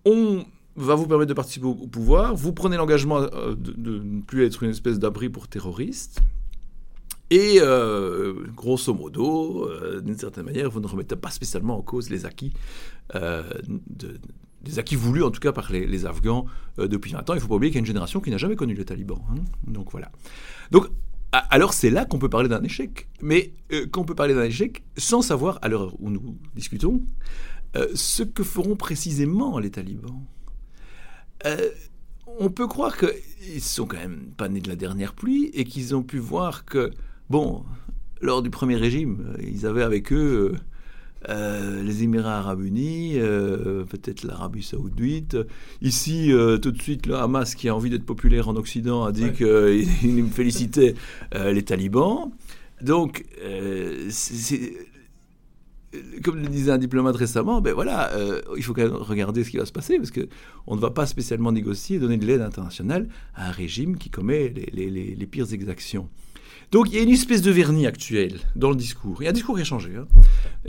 on 0.06 0.46
va 0.76 0.96
vous 0.96 1.06
permettre 1.06 1.30
de 1.30 1.34
participer 1.34 1.66
au 1.66 1.76
pouvoir, 1.76 2.34
vous 2.34 2.54
prenez 2.54 2.78
l'engagement 2.78 3.18
euh, 3.18 3.56
de, 3.56 4.00
ne 4.00 4.22
plus 4.22 4.46
être 4.46 4.64
une 4.64 4.72
espèce 4.72 5.00
d'abri 5.00 5.30
pour 5.30 5.48
terroristes, 5.48 6.22
et 7.30 7.58
euh, 7.60 8.34
grosso 8.56 8.94
modo, 8.94 9.70
d'une 10.02 10.18
certaine 10.18 10.46
manière, 10.46 10.70
vous 10.70 10.80
ne 10.80 10.88
remettez 10.88 11.16
pas 11.16 11.32
spécialement 11.32 11.78
en 11.78 11.82
cause 11.82 12.10
les 12.10 12.26
acquis, 12.26 12.54
des 13.14 14.80
acquis 14.80 14.96
voulus 14.96 15.24
en 15.24 15.32
tout 15.32 15.42
cas 15.42 15.52
par 15.52 15.72
les, 15.72 16.06
Afghans 16.06 16.46
depuis 16.78 17.12
20 17.12 17.30
ans. 17.30 17.34
Il 17.34 17.38
ne 17.38 17.42
faut 17.42 17.48
pas 17.48 17.56
oublier 17.56 17.72
qu'il 17.72 17.78
y 17.78 17.80
a 17.80 17.82
une 17.82 17.86
génération 17.86 18.22
qui 18.22 18.30
n'a 18.30 18.38
jamais 18.38 18.56
connu 18.56 18.76
les 18.76 18.86
talibans. 18.86 19.22
Hein. 19.32 19.42
Donc 19.68 19.92
voilà. 19.92 20.12
Donc 20.72 20.90
alors 21.34 21.74
c'est 21.74 21.90
là 21.90 22.06
qu'on 22.06 22.20
peut 22.20 22.30
parler 22.30 22.48
d'un 22.48 22.64
échec. 22.64 23.08
Mais 23.22 23.54
euh, 23.72 23.88
qu'on 23.88 24.04
peut 24.04 24.16
parler 24.16 24.36
d'un 24.36 24.44
échec 24.44 24.84
sans 24.98 25.22
savoir, 25.22 25.60
à 25.62 25.68
l'heure 25.68 25.96
où 26.00 26.10
nous 26.10 26.38
discutons, 26.56 27.02
euh, 27.76 27.88
ce 27.96 28.24
que 28.24 28.44
feront 28.44 28.76
précisément 28.76 29.58
les 29.60 29.72
talibans. 29.72 30.24
Euh, 31.46 31.70
on 32.40 32.50
peut 32.50 32.68
croire 32.68 32.98
qu'ils 32.98 33.62
sont 33.62 33.86
quand 33.86 33.98
même 33.98 34.32
pas 34.38 34.48
nés 34.48 34.62
de 34.62 34.70
la 34.70 34.76
dernière 34.76 35.14
pluie 35.14 35.50
et 35.54 35.66
qu'ils 35.66 35.96
ont 35.96 36.04
pu 36.04 36.20
voir 36.20 36.66
que, 36.66 36.92
bon, 37.30 37.66
lors 38.22 38.42
du 38.42 38.50
premier 38.50 38.76
régime, 38.76 39.36
ils 39.42 39.66
avaient 39.66 39.84
avec 39.84 40.14
eux 40.14 40.56
euh, 41.30 41.82
les 41.84 42.04
Émirats 42.04 42.38
arabes 42.38 42.64
unis, 42.64 43.14
euh, 43.16 43.84
peut-être 43.86 44.24
l'Arabie 44.24 44.64
saoudite. 44.64 45.38
Ici, 45.82 46.32
euh, 46.32 46.58
tout 46.58 46.72
de 46.72 46.82
suite, 46.82 47.06
le 47.06 47.16
Hamas, 47.16 47.56
qui 47.56 47.70
a 47.70 47.76
envie 47.76 47.90
d'être 47.90 48.06
populaire 48.06 48.50
en 48.50 48.56
Occident, 48.56 49.04
a 49.04 49.12
dit 49.12 49.32
qu'il 49.32 50.24
me 50.24 50.30
félicitait 50.30 50.96
les 51.34 51.64
talibans. 51.64 52.32
Donc, 52.82 53.26
comme 56.24 56.38
le 56.38 56.48
disait 56.48 56.72
un 56.72 56.78
diplomate 56.78 57.16
récemment, 57.16 57.62
ben 57.62 57.74
voilà, 57.74 58.12
il 58.58 58.64
faut 58.64 58.74
quand 58.74 58.84
même 58.84 58.94
regarder 58.94 59.44
ce 59.44 59.52
qui 59.52 59.58
va 59.58 59.66
se 59.66 59.72
passer, 59.72 59.98
parce 59.98 60.12
qu'on 60.12 60.76
ne 60.76 60.82
va 60.82 60.90
pas 60.90 61.06
spécialement 61.06 61.52
négocier, 61.52 62.00
donner 62.00 62.18
de 62.18 62.26
l'aide 62.26 62.42
internationale 62.42 63.08
à 63.36 63.50
un 63.50 63.52
régime 63.52 63.98
qui 63.98 64.10
commet 64.10 64.50
les 64.50 65.28
pires 65.28 65.54
exactions. 65.54 66.10
Donc 66.74 66.90
il 66.90 66.96
y 66.96 66.98
a 66.98 67.04
une 67.04 67.10
espèce 67.10 67.44
de 67.44 67.52
vernis 67.52 67.86
actuel 67.86 68.40
dans 68.56 68.72
le 68.72 68.76
discours. 68.76 69.22
Il 69.22 69.26
y 69.26 69.28
a 69.28 69.30
un 69.30 69.34
discours 69.34 69.56
qui 69.56 69.62
a 69.62 69.66
changé. 69.66 69.96
Hein. 69.96 70.08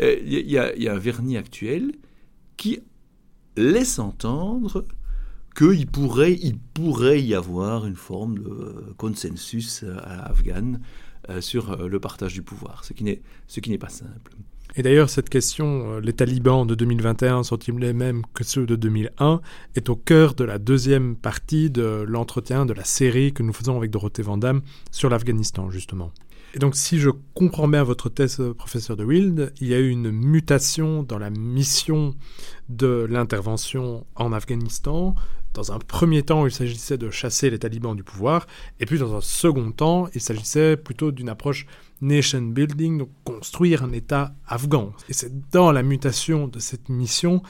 Euh, 0.00 0.16
il, 0.22 0.50
y 0.50 0.58
a, 0.58 0.92
un 0.92 0.98
vernis 0.98 1.38
actuel 1.38 1.92
qui 2.58 2.80
laisse 3.56 3.98
entendre 3.98 4.84
qu'il 5.56 5.86
pourrait, 5.86 7.22
y 7.22 7.34
avoir 7.34 7.86
une 7.86 7.96
forme 7.96 8.38
de 8.38 8.92
consensus 8.98 9.82
afghan 10.02 10.74
euh, 11.30 11.40
sur 11.40 11.70
euh, 11.70 11.88
le 11.88 12.00
partage 12.00 12.34
du 12.34 12.42
pouvoir, 12.42 12.84
ce 12.84 12.92
qui 12.92 13.04
n'est 13.70 13.78
pas 13.78 13.88
simple. 13.88 14.32
Et 14.76 14.82
d'ailleurs, 14.82 15.08
cette 15.08 15.28
question, 15.28 15.92
euh, 15.92 16.00
les 16.00 16.12
talibans 16.12 16.66
de 16.66 16.74
2021 16.74 17.44
sont-ils 17.44 17.74
les 17.78 17.92
mêmes 17.92 18.22
que 18.34 18.42
ceux 18.42 18.66
de 18.66 18.74
2001, 18.74 19.40
est 19.76 19.88
au 19.88 19.96
cœur 19.96 20.34
de 20.34 20.44
la 20.44 20.58
deuxième 20.58 21.14
partie 21.14 21.70
de 21.70 22.04
l'entretien 22.06 22.66
de 22.66 22.72
la 22.72 22.84
série 22.84 23.32
que 23.32 23.42
nous 23.42 23.52
faisons 23.52 23.76
avec 23.76 23.90
Dorothée 23.90 24.22
Vandamme 24.22 24.62
sur 24.90 25.08
l'Afghanistan, 25.08 25.70
justement. 25.70 26.10
Et 26.54 26.58
donc, 26.58 26.76
si 26.76 26.98
je 26.98 27.10
comprends 27.34 27.66
bien 27.66 27.82
votre 27.82 28.08
thèse, 28.08 28.40
euh, 28.40 28.54
professeur 28.54 28.96
de 28.96 29.04
Wild, 29.04 29.52
il 29.60 29.68
y 29.68 29.74
a 29.74 29.78
eu 29.78 29.90
une 29.90 30.10
mutation 30.10 31.02
dans 31.02 31.18
la 31.18 31.30
mission 31.30 32.14
de 32.68 33.06
l'intervention 33.08 34.06
en 34.16 34.32
Afghanistan. 34.32 35.14
Dans 35.54 35.70
un 35.70 35.78
premier 35.78 36.24
temps, 36.24 36.46
il 36.46 36.52
s'agissait 36.52 36.98
de 36.98 37.10
chasser 37.10 37.48
les 37.48 37.60
talibans 37.60 37.94
du 37.94 38.02
pouvoir, 38.02 38.46
et 38.80 38.86
puis 38.86 38.98
dans 38.98 39.14
un 39.14 39.20
second 39.20 39.70
temps, 39.70 40.08
il 40.12 40.20
s'agissait 40.20 40.76
plutôt 40.76 41.12
d'une 41.12 41.28
approche 41.28 41.66
nation 42.00 42.42
building, 42.42 42.98
donc 42.98 43.08
construire 43.22 43.84
un 43.84 43.92
État 43.92 44.34
afghan. 44.48 44.92
Et 45.08 45.12
c'est 45.12 45.32
dans 45.50 45.70
la 45.70 45.84
mutation 45.84 46.48
de 46.48 46.58
cette 46.58 46.88
mission 46.88 47.40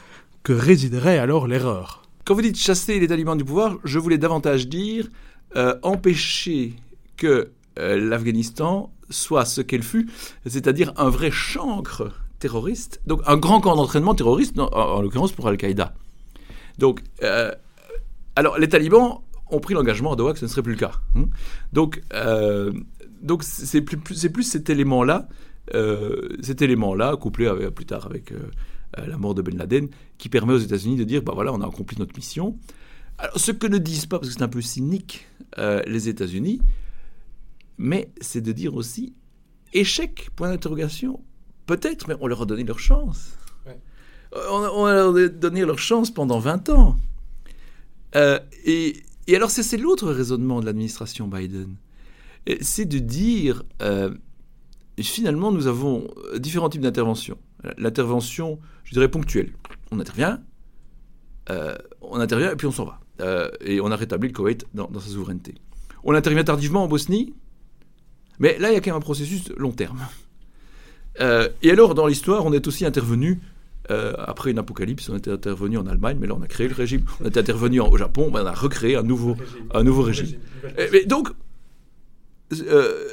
que 0.42 0.52
résiderait 0.52 1.18
alors 1.18 1.46
l'erreur. 1.46 2.02
Quand 2.26 2.34
vous 2.34 2.42
dites 2.42 2.58
chasser 2.58 3.00
les 3.00 3.08
talibans 3.08 3.38
du 3.38 3.44
pouvoir, 3.44 3.78
je 3.84 3.98
voulais 3.98 4.18
davantage 4.18 4.68
dire 4.68 5.08
euh, 5.56 5.74
empêcher 5.82 6.74
que 7.16 7.50
euh, 7.78 7.98
l'Afghanistan 7.98 8.92
soit 9.08 9.46
ce 9.46 9.62
qu'elle 9.62 9.82
fut, 9.82 10.10
c'est-à-dire 10.44 10.92
un 10.96 11.08
vrai 11.08 11.30
chancre 11.30 12.12
terroriste, 12.38 13.00
donc 13.06 13.22
un 13.26 13.38
grand 13.38 13.60
camp 13.62 13.76
d'entraînement 13.76 14.14
terroriste, 14.14 14.58
en, 14.58 15.00
l'occurrence 15.00 15.32
pour 15.32 15.48
Al-Qaïda. 15.48 15.94
Donc, 16.78 17.00
euh, 17.22 17.52
alors 18.36 18.58
les 18.58 18.68
talibans 18.68 19.20
ont 19.50 19.60
pris 19.60 19.74
l'engagement 19.74 20.12
à 20.12 20.16
Doha 20.16 20.32
que 20.32 20.38
ce 20.38 20.44
ne 20.44 20.50
serait 20.50 20.62
plus 20.62 20.72
le 20.72 20.78
cas. 20.78 20.92
Hein. 21.14 21.26
Donc, 21.72 22.02
donc 23.24 23.42
c'est 23.42 23.80
plus, 23.80 23.96
plus, 23.96 24.42
cet 24.42 24.70
élément-là, 24.70 25.28
euh, 25.74 26.28
cet 26.42 26.62
élément-là, 26.62 27.16
couplé 27.16 27.46
avec, 27.46 27.70
plus 27.70 27.86
tard 27.86 28.06
avec 28.06 28.32
euh, 28.32 28.50
euh, 28.98 29.06
la 29.06 29.16
mort 29.16 29.34
de 29.34 29.42
Ben 29.42 29.56
Laden, 29.56 29.88
qui 30.18 30.28
permet 30.28 30.52
aux 30.52 30.58
États-Unis 30.58 30.96
de 30.96 31.04
dire, 31.04 31.22
bah 31.22 31.32
voilà, 31.34 31.52
on 31.52 31.60
a 31.62 31.66
accompli 31.66 31.96
notre 31.98 32.14
mission. 32.14 32.58
Alors, 33.16 33.38
ce 33.38 33.50
que 33.50 33.66
ne 33.66 33.78
disent 33.78 34.06
pas, 34.06 34.18
parce 34.18 34.28
que 34.28 34.34
c'est 34.38 34.44
un 34.44 34.48
peu 34.48 34.60
cynique, 34.60 35.26
les 35.86 36.08
États-Unis, 36.08 36.60
mais 37.78 38.10
c'est 38.20 38.40
de 38.40 38.52
dire 38.52 38.74
aussi, 38.74 39.14
échec, 39.72 40.28
point 40.36 40.48
d'interrogation. 40.50 41.20
Peut-être, 41.66 42.08
mais 42.08 42.14
on 42.20 42.26
leur 42.26 42.42
a 42.42 42.46
donné 42.46 42.64
leur 42.64 42.78
chance. 42.78 43.38
On, 44.50 44.86
leur 44.86 45.16
a 45.16 45.28
donné 45.28 45.64
leur 45.64 45.78
chance 45.78 46.10
pendant 46.10 46.40
20 46.40 46.68
ans. 46.70 46.96
Et, 48.14 49.02
et 49.26 49.36
alors, 49.36 49.50
c'est 49.50 49.76
l'autre 49.76 50.10
raisonnement 50.10 50.60
de 50.60 50.66
l'administration 50.66 51.28
Biden 51.28 51.76
c'est 52.60 52.84
de 52.84 52.98
dire, 52.98 53.62
euh, 53.82 54.10
finalement, 55.00 55.52
nous 55.52 55.66
avons 55.66 56.08
différents 56.36 56.68
types 56.68 56.82
d'interventions. 56.82 57.38
L'intervention, 57.78 58.58
je 58.84 58.92
dirais, 58.92 59.08
ponctuelle. 59.08 59.52
On 59.90 60.00
intervient, 60.00 60.42
euh, 61.50 61.76
on 62.02 62.20
intervient 62.20 62.52
et 62.52 62.56
puis 62.56 62.66
on 62.66 62.72
s'en 62.72 62.84
va. 62.84 63.00
Euh, 63.20 63.48
et 63.60 63.80
on 63.80 63.90
a 63.90 63.96
rétabli 63.96 64.28
le 64.28 64.34
Koweït 64.34 64.66
dans, 64.74 64.90
sa 65.00 65.08
souveraineté. 65.08 65.54
On 66.02 66.14
intervient 66.14 66.44
tardivement 66.44 66.84
en 66.84 66.88
Bosnie, 66.88 67.34
mais 68.38 68.58
là, 68.58 68.70
il 68.70 68.74
y 68.74 68.76
a 68.76 68.80
quand 68.80 68.90
même 68.90 68.98
un 68.98 69.00
processus 69.00 69.48
long 69.56 69.72
terme. 69.72 70.06
et 71.18 71.70
alors, 71.70 71.94
dans 71.94 72.06
l'histoire, 72.06 72.44
on 72.44 72.52
est 72.52 72.66
aussi 72.66 72.84
intervenu 72.84 73.40
après 73.88 74.50
une 74.50 74.58
apocalypse, 74.58 75.08
on 75.08 75.16
était 75.16 75.30
intervenu 75.30 75.78
en 75.78 75.86
Allemagne, 75.86 76.18
mais 76.20 76.26
là 76.26 76.34
on 76.36 76.42
a 76.42 76.46
créé 76.46 76.68
le 76.68 76.74
régime. 76.74 77.04
On 77.20 77.26
est 77.26 77.36
intervenu 77.36 77.80
au 77.80 77.96
Japon, 77.96 78.30
mais 78.32 78.40
on 78.40 78.46
a 78.46 78.54
recréé 78.54 78.96
un 78.96 79.02
nouveau, 79.02 79.36
un 79.72 79.82
nouveau 79.82 80.02
régime. 80.02 80.38
mais 80.92 81.04
donc, 81.04 81.28
euh, 82.52 83.08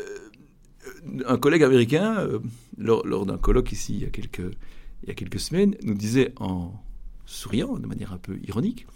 un 1.26 1.38
collègue 1.38 1.64
américain, 1.64 2.20
euh, 2.20 2.40
lors, 2.78 3.26
d'un 3.26 3.38
colloque 3.38 3.72
ici 3.72 3.96
il 3.96 4.02
y, 4.02 4.06
a 4.06 4.10
quelques, 4.10 4.40
il 5.04 5.10
y 5.10 5.12
a 5.12 5.14
quelques 5.14 5.40
semaines, 5.40 5.76
nous 5.84 5.94
disait 5.94 6.34
en 6.38 6.74
souriant, 7.26 7.78
de 7.78 7.88
manière 7.88 8.14
un 8.14 8.18
peu 8.18 8.38
ironique, 8.48 8.88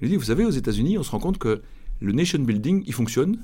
il 0.00 0.08
dit, 0.08 0.16
vous 0.16 0.24
savez, 0.24 0.44
aux 0.44 0.50
États-Unis, 0.50 0.98
on 0.98 1.02
se 1.02 1.10
rend 1.10 1.18
compte 1.18 1.38
que 1.38 1.62
le 2.00 2.12
nation 2.12 2.38
building, 2.38 2.82
il 2.86 2.92
fonctionne 2.92 3.38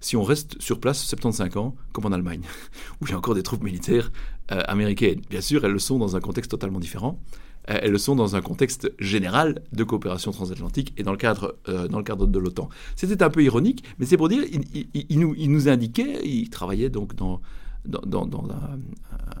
si 0.00 0.16
on 0.16 0.22
reste 0.22 0.60
sur 0.60 0.80
place 0.80 1.02
75 1.02 1.56
ans, 1.56 1.74
comme 1.92 2.06
en 2.06 2.12
Allemagne, 2.12 2.42
où 3.00 3.06
il 3.06 3.10
y 3.10 3.14
a 3.14 3.18
encore 3.18 3.34
des 3.34 3.42
troupes 3.42 3.62
militaires 3.62 4.10
euh, 4.52 4.62
américaines. 4.66 5.20
Bien 5.30 5.40
sûr, 5.40 5.64
elles 5.64 5.72
le 5.72 5.78
sont 5.78 5.98
dans 5.98 6.16
un 6.16 6.20
contexte 6.20 6.50
totalement 6.50 6.80
différent. 6.80 7.20
Euh, 7.70 7.78
elles 7.82 7.90
le 7.90 7.98
sont 7.98 8.16
dans 8.16 8.36
un 8.36 8.40
contexte 8.40 8.92
général 8.98 9.62
de 9.72 9.84
coopération 9.84 10.30
transatlantique 10.30 10.94
et 10.96 11.02
dans 11.02 11.12
le 11.12 11.18
cadre, 11.18 11.56
euh, 11.68 11.88
dans 11.88 11.98
le 11.98 12.04
cadre 12.04 12.26
de 12.26 12.38
l'OTAN. 12.38 12.68
C'était 12.96 13.22
un 13.22 13.30
peu 13.30 13.42
ironique, 13.42 13.84
mais 13.98 14.06
c'est 14.06 14.16
pour 14.16 14.28
dire, 14.28 14.42
il, 14.44 15.18
nous, 15.18 15.34
il, 15.36 15.50
nous, 15.50 15.68
indiquait, 15.68 16.20
il 16.24 16.48
travaillait 16.50 16.90
donc 16.90 17.14
dans, 17.14 17.40
dans, 17.84 18.26
dans, 18.26 18.44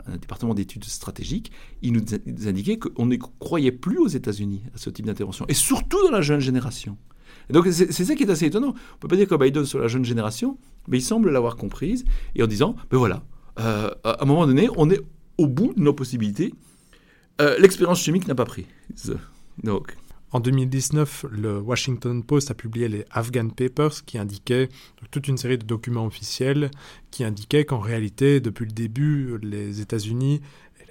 un, 0.06 0.16
département 0.16 0.54
d'études 0.54 0.84
stratégiques, 0.84 1.52
il 1.82 1.92
nous, 1.92 2.02
indiquait 2.46 2.78
qu'on 2.78 3.06
ne 3.06 3.16
croyait 3.16 3.72
plus 3.72 3.98
aux 3.98 4.08
États-Unis 4.08 4.62
à 4.74 4.78
ce 4.78 4.90
type 4.90 5.06
d'intervention, 5.06 5.44
et 5.48 5.54
surtout 5.54 6.02
dans 6.04 6.10
la 6.10 6.22
jeune 6.22 6.40
génération. 6.40 6.96
Donc 7.50 7.66
c'est 7.70 7.92
ça 7.92 8.14
qui 8.14 8.24
est 8.24 8.30
assez 8.30 8.46
étonnant. 8.46 8.68
On 8.68 8.72
ne 8.72 8.98
peut 9.00 9.08
pas 9.08 9.16
dire 9.16 9.28
que 9.28 9.34
Biden 9.34 9.64
sur 9.64 9.78
la 9.78 9.88
jeune 9.88 10.04
génération, 10.04 10.58
mais 10.86 10.98
il 10.98 11.02
semble 11.02 11.30
l'avoir 11.30 11.56
comprise, 11.56 12.04
et 12.34 12.42
en 12.42 12.46
disant, 12.46 12.76
ben 12.90 12.98
voilà, 12.98 13.22
euh, 13.60 13.90
à 14.04 14.22
un 14.22 14.26
moment 14.26 14.46
donné, 14.46 14.68
on 14.76 14.90
est 14.90 15.00
au 15.38 15.46
bout 15.46 15.72
de 15.74 15.80
nos 15.80 15.92
possibilités, 15.92 16.52
euh, 17.40 17.56
l'expérience 17.58 18.00
chimique 18.00 18.26
n'a 18.26 18.34
pas 18.34 18.44
pris. 18.44 18.66
En 20.30 20.40
2019, 20.40 21.24
le 21.30 21.58
Washington 21.58 22.22
Post 22.22 22.50
a 22.50 22.54
publié 22.54 22.88
les 22.88 23.06
Afghan 23.10 23.48
Papers 23.48 24.04
qui 24.04 24.18
indiquaient 24.18 24.68
toute 25.10 25.26
une 25.26 25.38
série 25.38 25.56
de 25.56 25.64
documents 25.64 26.04
officiels 26.04 26.70
qui 27.10 27.24
indiquaient 27.24 27.64
qu'en 27.64 27.78
réalité, 27.78 28.40
depuis 28.40 28.66
le 28.66 28.72
début, 28.72 29.38
les 29.40 29.80
États-Unis 29.80 30.42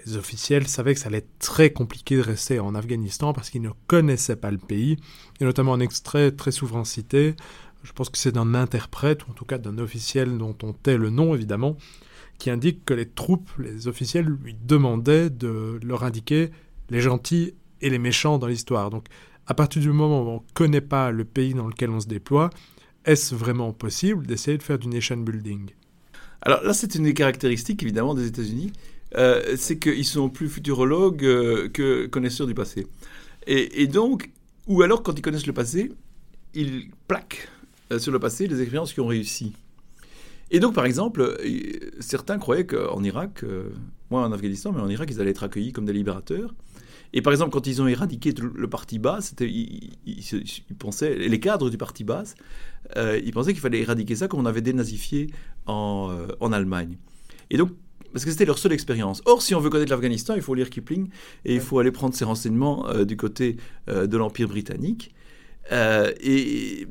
les 0.08 0.18
officiels 0.18 0.68
savaient 0.68 0.94
que 0.94 1.00
ça 1.00 1.08
allait 1.08 1.20
être 1.20 1.40
très 1.40 1.72
compliqué 1.72 2.16
de 2.16 2.22
rester 2.22 2.60
en 2.60 2.76
Afghanistan 2.76 3.34
parce 3.34 3.50
qu'ils 3.50 3.62
ne 3.62 3.72
connaissaient 3.88 4.36
pas 4.36 4.52
le 4.52 4.58
pays. 4.58 4.98
Et 5.40 5.44
notamment 5.44 5.74
un 5.74 5.80
extrait 5.80 6.32
très 6.32 6.52
souvent 6.52 6.84
cité, 6.84 7.36
je 7.84 7.92
pense 7.92 8.10
que 8.10 8.18
c'est 8.18 8.32
d'un 8.32 8.54
interprète, 8.54 9.28
ou 9.28 9.32
en 9.32 9.34
tout 9.34 9.46
cas 9.46 9.58
d'un 9.58 9.78
officiel 9.78 10.38
dont 10.38 10.56
on 10.64 10.74
tait 10.74 10.98
le 10.98 11.10
nom 11.10 11.36
évidemment, 11.36 11.78
qui 12.38 12.50
indique 12.50 12.86
que 12.86 12.94
les 12.94 13.08
troupes, 13.08 13.50
les 13.60 13.88
officiels 13.88 14.26
lui 14.26 14.56
demandaient 14.64 15.30
de 15.30 15.80
leur 15.84 16.04
indiquer 16.04 16.52
les 16.90 17.02
gentils 17.02 17.54
et 17.82 17.90
les 17.90 18.00
méchants 18.00 18.38
dans 18.38 18.48
l'histoire. 18.48 18.90
Donc 18.90 19.06
à 19.46 19.54
partir 19.54 19.82
du 19.82 19.92
moment 19.92 20.24
où 20.24 20.30
on 20.30 20.36
ne 20.36 20.54
connaît 20.54 20.82
pas 20.82 21.12
le 21.12 21.26
pays 21.26 21.54
dans 21.54 21.68
lequel 21.68 21.90
on 21.90 22.00
se 22.00 22.08
déploie, 22.08 22.50
est-ce 23.06 23.36
vraiment 23.36 23.74
possible 23.74 24.26
d'essayer 24.26 24.58
de 24.58 24.64
faire 24.64 24.80
du 24.80 24.88
nation 24.88 25.18
building? 25.18 25.70
Alors 26.42 26.62
là, 26.64 26.74
c'est 26.74 26.96
une 26.96 27.04
des 27.04 27.14
caractéristiques 27.14 27.82
évidemment 27.82 28.14
des 28.14 28.28
États-Unis, 28.28 28.72
euh, 29.18 29.56
c'est 29.58 29.80
qu'ils 29.80 30.06
sont 30.06 30.30
plus 30.30 30.48
futurologues 30.48 31.26
euh, 31.26 31.70
que 31.70 32.06
connaisseurs 32.06 32.48
du 32.48 32.54
passé. 32.54 32.88
Et, 33.50 33.88
donc, 33.88 34.30
ou 34.68 34.82
alors 34.82 35.04
quand 35.04 35.18
ils 35.18 35.22
connaissent 35.22 35.48
le 35.48 35.54
passé, 35.54 35.94
ils 36.54 36.92
plaquent 37.08 37.48
euh, 37.94 38.00
sur 38.00 38.12
le 38.12 38.20
passé 38.20 38.46
les 38.46 38.62
expériences 38.62 38.92
qui 38.92 39.00
ont 39.00 39.08
réussi. 39.08 39.54
Et 40.52 40.60
donc, 40.60 40.76
par 40.76 40.86
exemple, 40.86 41.38
certains 42.00 42.40
croyaient 42.40 42.66
qu'en 42.66 43.02
Irak, 43.04 43.44
euh, 43.44 43.70
moi 44.12 44.26
en 44.26 44.34
Afghanistan, 44.34 44.74
mais 44.74 44.82
en 44.82 44.90
Irak, 44.90 45.10
ils 45.12 45.22
allaient 45.22 45.32
être 45.32 45.44
accueillis 45.44 45.72
comme 45.72 45.86
des 45.86 45.94
libérateurs. 45.94 46.54
Et 47.14 47.22
par 47.22 47.32
exemple, 47.32 47.52
quand 47.52 47.68
ils 47.68 47.82
ont 47.82 47.88
éradiqué 47.88 48.34
le 48.38 48.70
parti 48.70 49.00
basse, 49.00 49.34
ils, 49.40 49.92
ils, 50.06 50.76
pensaient, 50.78 51.16
les 51.16 51.40
cadres 51.40 51.70
du 51.70 51.78
parti 51.78 52.04
basse, 52.04 52.36
ils 52.98 53.32
pensaient 53.32 53.54
qu'il 53.54 53.62
fallait 53.62 53.80
éradiquer 53.80 54.18
ça 54.18 54.28
comme 54.28 54.42
on 54.42 54.46
avait 54.46 54.62
dénazifié 54.62 55.28
en, 55.68 56.14
en 56.42 56.52
Allemagne. 56.52 56.98
Et 57.50 57.56
donc, 57.56 57.72
parce 58.14 58.26
que 58.26 58.32
c'était 58.32 58.46
leur 58.46 58.58
seule 58.58 58.74
expérience. 58.74 59.22
Or, 59.26 59.42
si 59.42 59.56
on 59.56 59.60
veut 59.60 59.70
connaître 59.70 59.92
l'Afghanistan, 59.92 60.36
il 60.36 60.42
faut 60.42 60.54
lire 60.54 60.70
Kipling 60.70 61.10
et 61.46 61.56
il 61.56 61.62
faut 61.62 61.80
aller 61.80 61.92
prendre 61.92 62.14
ses 62.16 62.26
renseignements 62.26 62.88
euh, 62.90 63.06
du 63.06 63.18
côté 63.18 63.58
de 63.88 64.18
l'Empire 64.18 64.48
britannique. 64.48 65.14
et 65.72 66.88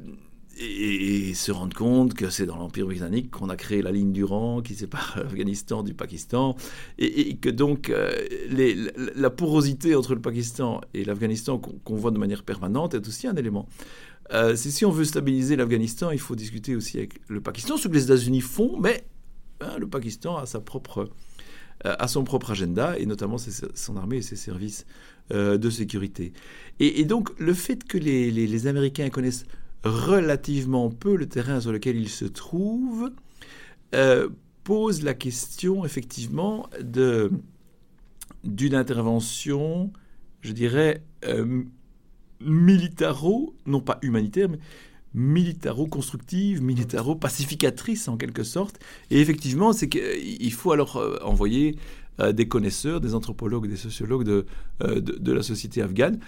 et, 0.59 1.35
se 1.35 1.53
rendre 1.53 1.77
compte 1.77 2.15
que 2.15 2.31
c'est 2.31 2.47
dans 2.47 2.57
l'Empire 2.57 2.87
britannique 2.87 3.31
qu'on 3.31 3.51
a 3.51 3.57
créé 3.57 3.83
la 3.83 3.93
ligne 3.93 4.13
du 4.13 4.25
rang 4.25 4.63
qui 4.63 4.75
sépare 4.75 5.15
l'Afghanistan 5.23 5.83
du 5.83 5.95
Pakistan, 5.95 6.57
et, 6.99 7.37
que 7.37 7.51
donc 7.51 7.91
euh, 7.91 8.11
les, 8.49 8.77
la, 9.15 9.31
porosité 9.31 9.95
entre 9.95 10.15
le 10.15 10.21
Pakistan 10.21 10.81
et 10.95 11.05
l'Afghanistan 11.05 11.59
qu'on 11.59 11.97
voit 11.97 12.11
de 12.11 12.19
manière 12.19 12.43
permanente 12.43 12.95
est 12.95 13.07
aussi 13.07 13.27
un 13.27 13.37
élément. 13.37 13.69
Euh, 14.33 14.57
si 14.57 14.85
on 14.85 14.91
veut 14.91 15.05
stabiliser 15.05 15.57
l'Afghanistan, 15.57 16.11
il 16.11 16.19
faut 16.19 16.35
discuter 16.35 16.75
aussi 16.75 16.99
avec 16.99 17.21
le 17.29 17.41
Pakistan, 17.41 17.77
ce 17.77 17.89
que 17.89 17.95
les 17.95 18.05
États-Unis 18.05 18.41
font, 18.41 18.79
mais 18.81 19.07
hein, 19.61 19.79
le 19.79 19.87
Pakistan 19.87 20.37
a, 20.37 20.47
sa 20.47 20.61
propre, 20.61 21.11
euh, 21.85 22.07
son 22.07 22.25
propre 22.25 22.53
agenda, 22.53 22.99
et 22.99 23.07
notamment 23.07 23.37
son 23.39 23.97
armée 23.97 24.19
et 24.19 24.23
ses 24.23 24.37
services 24.37 24.87
de 25.31 25.71
sécurité. 25.71 26.33
Et, 26.79 27.05
donc 27.05 27.31
le 27.41 27.53
fait 27.53 27.83
que 27.83 27.99
les, 27.99 28.67
Américains 28.69 29.11
connaissent 29.11 29.45
relativement 29.83 30.91
peu 30.91 31.17
le 31.17 31.27
terrain 31.27 31.61
sur 31.61 31.73
lequel 31.73 31.97
il 31.97 32.09
se 32.09 32.25
trouve, 32.25 33.11
euh, 33.95 34.29
pose 34.65 35.03
la 35.03 35.15
question 35.15 35.85
effectivement 35.85 36.69
d'une 38.43 38.75
intervention, 38.75 39.93
je 40.41 40.53
dirais, 40.53 41.03
euh, 41.25 41.63
militaro, 42.41 43.55
non 43.65 43.81
pas 43.81 43.99
humanitaire, 44.03 44.49
mais 44.49 44.59
militaro-constructive, 45.17 46.63
militaro-pacificatrice 46.63 48.07
en 48.07 48.17
quelque 48.17 48.45
sorte. 48.45 48.79
Et 49.11 49.21
effectivement, 49.21 49.73
c'est 49.73 49.89
qu'il 49.89 50.53
faut 50.53 50.71
alors 50.71 50.97
euh, 50.97 51.19
envoyer 51.23 51.77
des 52.33 52.49
connaisseurs, 52.49 53.03
des 53.03 53.15
anthropologues, 53.15 53.69
des 53.69 53.77
sociologues 53.77 54.25
de, 54.25 54.47
de, 54.81 55.01
de, 55.01 55.33
la 55.33 55.43
société 55.43 55.83
afghane 55.83 56.19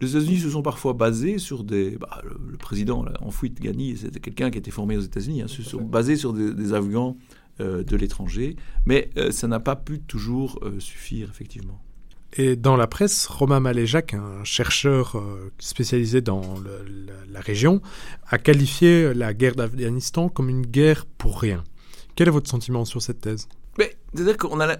les 0.00 0.16
États-Unis 0.16 0.38
se 0.38 0.50
sont 0.50 0.62
parfois 0.62 0.92
basés 0.92 1.38
sur 1.38 1.64
des. 1.64 1.96
Bah, 1.96 2.22
le, 2.24 2.56
président 2.56 3.04
en 3.20 3.30
fuite, 3.30 3.60
Ghani, 3.60 3.96
c'était 3.96 4.20
quelqu'un 4.20 4.50
qui 4.50 4.58
était 4.58 4.70
formé 4.70 4.96
aux 4.96 5.02
États-Unis, 5.02 5.42
hein, 5.42 5.48
se 5.48 5.62
sont 5.62 5.82
basés 5.82 6.16
sur 6.16 6.32
des, 6.32 6.72
Afghans 6.72 7.16
euh, 7.60 7.84
de 7.84 7.96
l'étranger, 7.96 8.56
mais 8.86 9.10
euh, 9.16 9.30
ça 9.30 9.48
n'a 9.48 9.60
pas 9.60 9.76
pu 9.76 10.00
toujours 10.00 10.58
euh, 10.62 10.80
suffire, 10.80 11.28
effectivement. 11.30 11.80
Et 12.36 12.56
dans 12.56 12.76
la 12.76 12.86
presse, 12.86 13.26
Romain 13.26 13.60
Maléjac, 13.60 14.14
un 14.14 14.42
chercheur 14.42 15.16
spécialisé 15.60 16.20
dans 16.20 16.56
la, 17.30 17.40
région, 17.40 17.80
a 18.26 18.38
qualifié 18.38 19.14
la 19.14 19.32
guerre 19.34 19.54
d'Afghanistan 19.54 20.28
comme 20.28 20.48
une 20.48 20.66
guerre 20.66 21.06
pour 21.06 21.40
rien. 21.40 21.62
Quel 22.16 22.26
est 22.26 22.32
votre 22.32 22.50
sentiment 22.50 22.84
sur 22.84 23.00
cette 23.00 23.20
thèse? 23.20 23.48
C'est-à-dire 24.14 24.36
qu'on 24.36 24.60
a, 24.60 24.76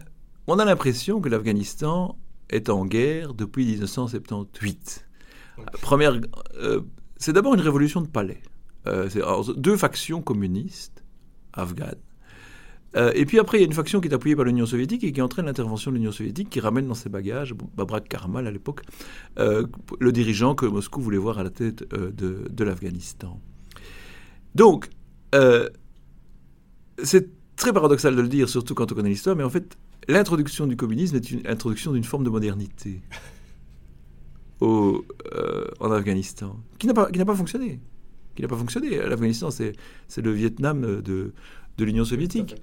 on 0.46 0.58
a 0.58 0.64
l'impression 0.64 1.20
que 1.20 1.28
l'Afghanistan 1.28 2.16
est 2.50 2.68
en 2.68 2.86
guerre 2.86 3.34
depuis 3.34 3.66
1978. 3.66 5.06
Première, 5.82 6.20
euh, 6.56 6.80
c'est 7.16 7.32
d'abord 7.32 7.54
une 7.54 7.60
révolution 7.60 8.00
de 8.00 8.06
palais. 8.06 8.42
Euh, 8.86 9.08
c'est 9.08 9.22
deux 9.56 9.76
factions 9.76 10.22
communistes 10.22 11.02
afghanes. 11.52 12.00
Euh, 12.96 13.12
et 13.14 13.24
puis 13.26 13.38
après, 13.38 13.58
il 13.58 13.60
y 13.60 13.64
a 13.64 13.66
une 13.66 13.72
faction 13.72 14.00
qui 14.00 14.08
est 14.08 14.14
appuyée 14.14 14.36
par 14.36 14.44
l'Union 14.44 14.66
soviétique 14.66 15.04
et 15.04 15.12
qui 15.12 15.20
entraîne 15.20 15.46
l'intervention 15.46 15.90
de 15.90 15.96
l'Union 15.96 16.12
soviétique, 16.12 16.50
qui 16.50 16.60
ramène 16.60 16.86
dans 16.86 16.94
ses 16.94 17.08
bagages 17.08 17.54
Babrak 17.76 18.08
Karmal 18.08 18.46
à 18.46 18.50
l'époque, 18.50 18.82
le 19.36 20.12
dirigeant 20.12 20.54
que 20.54 20.66
Moscou 20.66 21.00
voulait 21.00 21.18
voir 21.18 21.38
à 21.38 21.42
la 21.42 21.50
tête 21.50 21.88
de, 21.92 22.46
de 22.48 22.64
l'Afghanistan. 22.64 23.40
Donc, 24.54 24.88
c'est 27.02 27.28
très 27.56 27.72
paradoxal 27.72 28.14
de 28.16 28.20
le 28.20 28.28
dire, 28.28 28.48
surtout 28.48 28.74
quand 28.74 28.90
on 28.92 28.94
connaît 28.94 29.08
l'histoire, 29.08 29.36
mais 29.36 29.44
en 29.44 29.50
fait, 29.50 29.76
l'introduction 30.08 30.66
du 30.66 30.76
communisme 30.76 31.16
est 31.16 31.30
une 31.30 31.46
introduction 31.46 31.92
d'une 31.92 32.04
forme 32.04 32.24
de 32.24 32.30
modernité 32.30 33.00
au, 34.60 35.04
euh, 35.34 35.66
en 35.80 35.90
Afghanistan, 35.90 36.60
qui 36.78 36.86
n'a 36.86 36.94
pas, 36.94 37.10
pas 37.10 37.34
fonctionné. 37.34 37.80
Qui 38.34 38.42
n'a 38.42 38.48
pas 38.48 38.56
fonctionné. 38.56 38.96
L'Afghanistan, 38.96 39.50
c'est, 39.50 39.72
c'est 40.08 40.22
le 40.22 40.32
Vietnam 40.32 41.00
de, 41.02 41.32
de 41.78 41.84
l'Union 41.84 42.04
soviétique. 42.04 42.56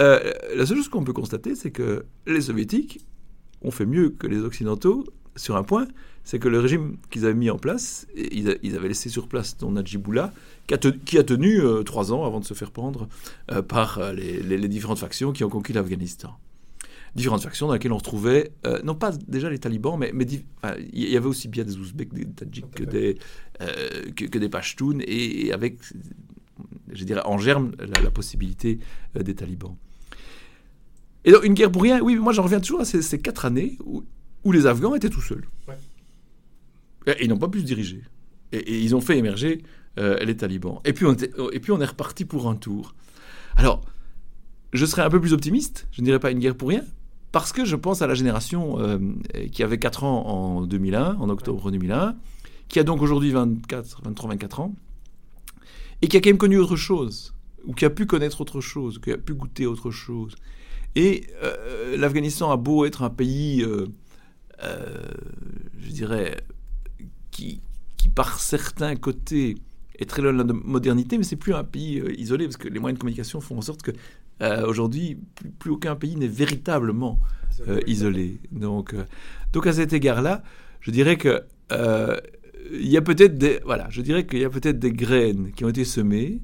Euh, 0.00 0.32
la 0.54 0.66
seule 0.66 0.78
chose 0.78 0.88
qu'on 0.88 1.04
peut 1.04 1.12
constater, 1.12 1.54
c'est 1.54 1.70
que 1.70 2.04
les 2.26 2.40
soviétiques 2.40 3.00
ont 3.62 3.70
fait 3.70 3.86
mieux 3.86 4.10
que 4.10 4.26
les 4.26 4.40
occidentaux 4.40 5.04
sur 5.36 5.56
un 5.56 5.62
point, 5.62 5.86
c'est 6.22 6.38
que 6.38 6.48
le 6.48 6.58
régime 6.58 6.96
qu'ils 7.10 7.24
avaient 7.24 7.34
mis 7.34 7.50
en 7.50 7.58
place, 7.58 8.06
ils, 8.16 8.58
ils 8.62 8.76
avaient 8.76 8.88
laissé 8.88 9.08
sur 9.08 9.28
place 9.28 9.56
Don 9.58 9.72
Najibullah, 9.72 10.32
qui 10.66 10.74
a, 10.74 10.78
qui 10.78 11.18
a 11.18 11.24
tenu 11.24 11.60
euh, 11.60 11.82
trois 11.82 12.12
ans 12.12 12.24
avant 12.24 12.40
de 12.40 12.44
se 12.44 12.54
faire 12.54 12.70
prendre 12.70 13.08
par 13.68 14.12
les, 14.12 14.42
les, 14.42 14.68
différentes 14.68 14.98
factions 14.98 15.32
qui 15.32 15.44
ont 15.44 15.50
conquis 15.50 15.72
l'Afghanistan. 15.72 16.36
Différentes 17.14 17.42
factions 17.42 17.68
dans 17.68 17.74
lesquelles 17.74 17.92
on 17.92 17.98
retrouvait, 17.98 18.50
euh, 18.66 18.80
non 18.82 18.96
pas 18.96 19.12
déjà 19.28 19.48
les 19.48 19.60
talibans, 19.60 19.96
mais 19.96 20.12
il 20.92 21.08
y 21.08 21.16
avait 21.16 21.28
aussi 21.28 21.46
bien 21.46 21.62
des 21.62 21.76
Ouzbeks, 21.76 22.12
des 22.12 22.26
Tadjiks 22.26 22.70
que 22.72 22.82
des, 22.82 23.18
euh, 23.60 24.10
que, 24.16 24.36
des 24.36 24.48
Pashtuns, 24.48 24.98
et, 25.06 25.52
avec, 25.52 25.78
je 26.92 27.04
dirais, 27.04 27.22
en 27.24 27.38
germe, 27.38 27.72
la, 27.78 28.10
possibilité 28.10 28.78
euh, 29.16 29.22
des 29.22 29.34
talibans. 29.34 29.76
Et 31.24 31.32
donc, 31.32 31.44
une 31.44 31.54
guerre 31.54 31.72
pour 31.72 31.82
rien, 31.82 32.00
oui, 32.00 32.16
moi 32.16 32.32
j'en 32.32 32.42
reviens 32.42 32.60
toujours 32.60 32.80
à 32.80 32.84
ces, 32.84 33.18
quatre 33.18 33.44
années 33.44 33.78
où, 33.84 34.04
où, 34.44 34.52
les 34.52 34.66
Afghans 34.66 34.94
étaient 34.94 35.08
tout 35.08 35.22
seuls. 35.22 35.44
Et, 37.06 37.24
ils 37.24 37.28
n'ont 37.28 37.38
pas 37.38 37.48
pu 37.48 37.60
se 37.60 37.64
diriger. 37.64 38.02
Et, 38.52 38.80
ils 38.80 38.94
ont 38.94 39.00
fait 39.00 39.18
émerger 39.18 39.62
les 39.96 40.36
talibans. 40.36 40.80
Et 40.84 40.92
puis, 40.92 41.06
on 41.06 41.14
et 41.14 41.60
puis 41.60 41.70
on 41.70 41.80
est 41.80 41.84
reparti 41.86 42.24
pour 42.24 42.48
un 42.48 42.56
tour. 42.56 42.96
Alors, 43.56 43.80
je 44.74 44.84
serais 44.84 45.02
un 45.02 45.08
peu 45.08 45.20
plus 45.20 45.32
optimiste, 45.32 45.86
je 45.92 46.02
ne 46.02 46.04
dirais 46.04 46.18
pas 46.18 46.32
une 46.32 46.40
guerre 46.40 46.56
pour 46.56 46.68
rien, 46.68 46.82
parce 47.34 47.52
que 47.52 47.64
je 47.64 47.76
pense 47.76 48.02
à 48.02 48.06
la 48.06 48.14
génération 48.14 48.78
euh, 48.80 48.98
qui 49.50 49.62
avait 49.62 49.78
4 49.78 50.04
ans 50.04 50.26
en 50.26 50.62
2001, 50.66 51.16
en 51.16 51.28
octobre 51.30 51.70
2001, 51.70 52.16
qui 52.68 52.78
a 52.78 52.84
donc 52.84 53.02
aujourd'hui 53.02 53.30
24, 53.30 54.02
23, 54.04 54.30
24 54.30 54.60
ans, 54.60 54.74
et 56.04 56.08
qui 56.08 56.18
a 56.18 56.20
quand 56.20 56.28
même 56.28 56.38
connu 56.38 56.58
autre 56.58 56.76
chose, 56.76 57.34
ou 57.64 57.72
qui 57.72 57.86
a 57.86 57.90
pu 57.90 58.04
connaître 58.04 58.42
autre 58.42 58.60
chose, 58.60 58.98
qui 58.98 59.10
a 59.10 59.16
pu 59.16 59.32
goûter 59.32 59.64
autre 59.66 59.90
chose. 59.90 60.36
Et 60.94 61.26
euh, 61.42 61.96
l'Afghanistan 61.96 62.50
a 62.50 62.58
beau 62.58 62.84
être 62.84 63.02
un 63.02 63.08
pays, 63.08 63.62
euh, 63.64 63.86
je 65.78 65.90
dirais, 65.90 66.36
qui, 67.30 67.62
qui 67.96 68.08
par 68.10 68.38
certains 68.38 68.96
côtés 68.96 69.56
est 69.98 70.04
très 70.04 70.20
loin 70.20 70.32
de 70.32 70.38
la 70.38 70.44
modernité, 70.52 71.16
mais 71.16 71.24
c'est 71.24 71.36
plus 71.36 71.54
un 71.54 71.64
pays 71.64 72.02
isolé, 72.18 72.44
parce 72.44 72.58
que 72.58 72.68
les 72.68 72.80
moyens 72.80 72.98
de 72.98 73.00
communication 73.00 73.40
font 73.40 73.56
en 73.56 73.62
sorte 73.62 73.82
que 73.82 73.92
euh, 74.42 74.66
aujourd'hui, 74.66 75.18
plus, 75.58 75.70
aucun 75.70 75.96
pays 75.96 76.16
n'est 76.16 76.26
véritablement 76.26 77.20
euh, 77.68 77.80
isolé. 77.86 78.40
Donc, 78.50 78.92
euh, 78.92 79.04
donc 79.52 79.66
à 79.66 79.72
cet 79.72 79.92
égard-là, 79.92 80.42
je 80.80 80.90
dirais 80.90 81.16
que 81.16 81.42
il 82.72 82.88
y 82.88 82.96
a 82.96 83.02
peut-être 83.02 83.36
des 83.38 83.60
voilà, 83.64 83.86
je 83.90 84.00
dirais 84.00 84.26
qu'il 84.26 84.40
y 84.40 84.44
a 84.44 84.50
peut-être 84.50 84.78
des 84.78 84.92
graines 84.92 85.52
qui 85.52 85.64
ont 85.64 85.68
été 85.68 85.84
semées 85.84 86.40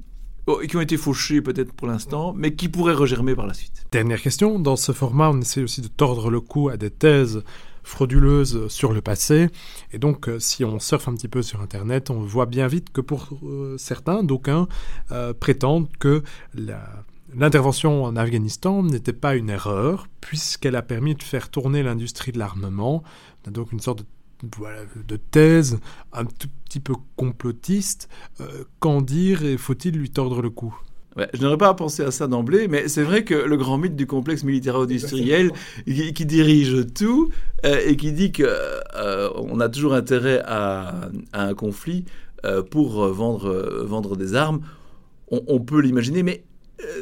oh, 0.46 0.60
qui 0.66 0.76
ont 0.76 0.80
été 0.80 0.96
fauchées 0.96 1.40
peut-être 1.40 1.72
pour 1.72 1.88
l'instant, 1.88 2.32
mais 2.36 2.54
qui 2.54 2.68
pourraient 2.68 2.94
regermer 2.94 3.34
par 3.34 3.46
la 3.46 3.54
suite. 3.54 3.86
Dernière 3.92 4.20
question, 4.20 4.58
dans 4.58 4.76
ce 4.76 4.92
format, 4.92 5.30
on 5.30 5.40
essaie 5.40 5.62
aussi 5.62 5.80
de 5.80 5.88
tordre 5.88 6.30
le 6.30 6.40
cou 6.40 6.68
à 6.68 6.76
des 6.76 6.90
thèses 6.90 7.42
frauduleuses 7.82 8.68
sur 8.68 8.92
le 8.92 9.00
passé. 9.00 9.48
Et 9.92 9.98
donc, 9.98 10.28
si 10.38 10.64
on 10.64 10.78
surfe 10.78 11.08
un 11.08 11.14
petit 11.14 11.28
peu 11.28 11.42
sur 11.42 11.62
Internet, 11.62 12.10
on 12.10 12.20
voit 12.20 12.44
bien 12.44 12.66
vite 12.66 12.92
que 12.92 13.00
pour 13.00 13.30
certains, 13.78 14.22
d'aucuns, 14.22 14.68
prétendent 15.40 15.88
que 15.98 16.22
L'intervention 17.34 18.04
en 18.04 18.16
Afghanistan 18.16 18.82
n'était 18.82 19.12
pas 19.12 19.36
une 19.36 19.50
erreur, 19.50 20.08
puisqu'elle 20.20 20.74
a 20.74 20.82
permis 20.82 21.14
de 21.14 21.22
faire 21.22 21.48
tourner 21.48 21.82
l'industrie 21.82 22.32
de 22.32 22.38
l'armement. 22.38 23.04
donc 23.46 23.72
une 23.72 23.80
sorte 23.80 24.00
de, 24.00 24.04
thèse 25.30 25.78
un 26.12 26.24
tout 26.24 26.48
petit 26.64 26.80
peu 26.80 26.94
complotiste. 27.16 28.08
Euh, 28.40 28.64
qu'en 28.78 29.00
dire 29.02 29.44
et 29.44 29.56
faut-il 29.56 29.96
lui 29.96 30.10
tordre 30.10 30.42
le 30.42 30.50
cou? 30.50 30.74
Je 31.34 31.42
n'aurais 31.42 31.58
pas 31.58 31.74
pensé 31.74 32.02
à 32.02 32.10
ça 32.10 32.28
d'emblée, 32.28 32.68
mais 32.68 32.88
c'est 32.88 33.02
vrai 33.02 33.24
que 33.24 33.34
le 33.34 33.56
grand 33.56 33.78
mythe 33.78 33.96
du 33.96 34.06
complexe 34.06 34.44
militaire-industriel 34.44 35.50
qui, 35.84 36.26
dirige 36.26 36.86
tout 36.94 37.30
euh, 37.66 37.80
et 37.84 37.96
qui 37.96 38.12
dit 38.12 38.32
qu'on 38.32 38.44
euh, 38.44 39.60
a 39.60 39.68
toujours 39.68 39.94
intérêt 39.94 40.40
à, 40.46 41.10
un 41.32 41.54
conflit 41.54 42.04
pour 42.70 43.06
vendre, 43.08 43.84
vendre 43.84 44.16
des 44.16 44.34
armes, 44.34 44.60
on, 45.30 45.42
on 45.46 45.60
peut 45.60 45.80
l'imaginer, 45.80 46.22
mais 46.22 46.42
euh, 46.42 46.49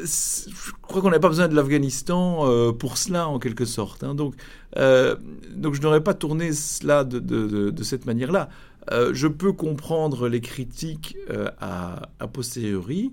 je 0.03 0.71
crois 0.81 1.01
qu'on 1.01 1.09
n'a 1.09 1.19
pas 1.19 1.29
besoin 1.29 1.47
de 1.47 1.55
l'Afghanistan 1.55 2.49
euh, 2.49 2.71
pour 2.71 2.97
cela, 2.97 3.27
en 3.27 3.39
quelque 3.39 3.65
sorte. 3.65 4.03
Hein. 4.03 4.15
Donc, 4.15 4.35
euh, 4.77 5.15
donc 5.55 5.75
je 5.75 5.81
n'aurais 5.81 6.03
pas 6.03 6.13
tourné 6.13 6.53
cela 6.53 7.03
de, 7.03 7.19
de, 7.19 7.69
de, 7.69 7.83
cette 7.83 8.05
manière-là. 8.05 8.49
je 8.91 9.27
peux 9.27 9.53
comprendre 9.53 10.27
les 10.27 10.41
critiques 10.41 11.17
à, 11.59 12.09
posteriori, 12.31 13.11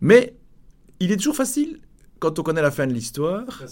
mais 0.00 0.34
il 1.00 1.12
est 1.12 1.16
toujours 1.16 1.36
facile 1.36 1.80
quand 2.20 2.38
on 2.38 2.42
connaît 2.42 2.62
la 2.62 2.70
fin 2.70 2.86
de 2.86 2.92
l'histoire, 2.92 3.62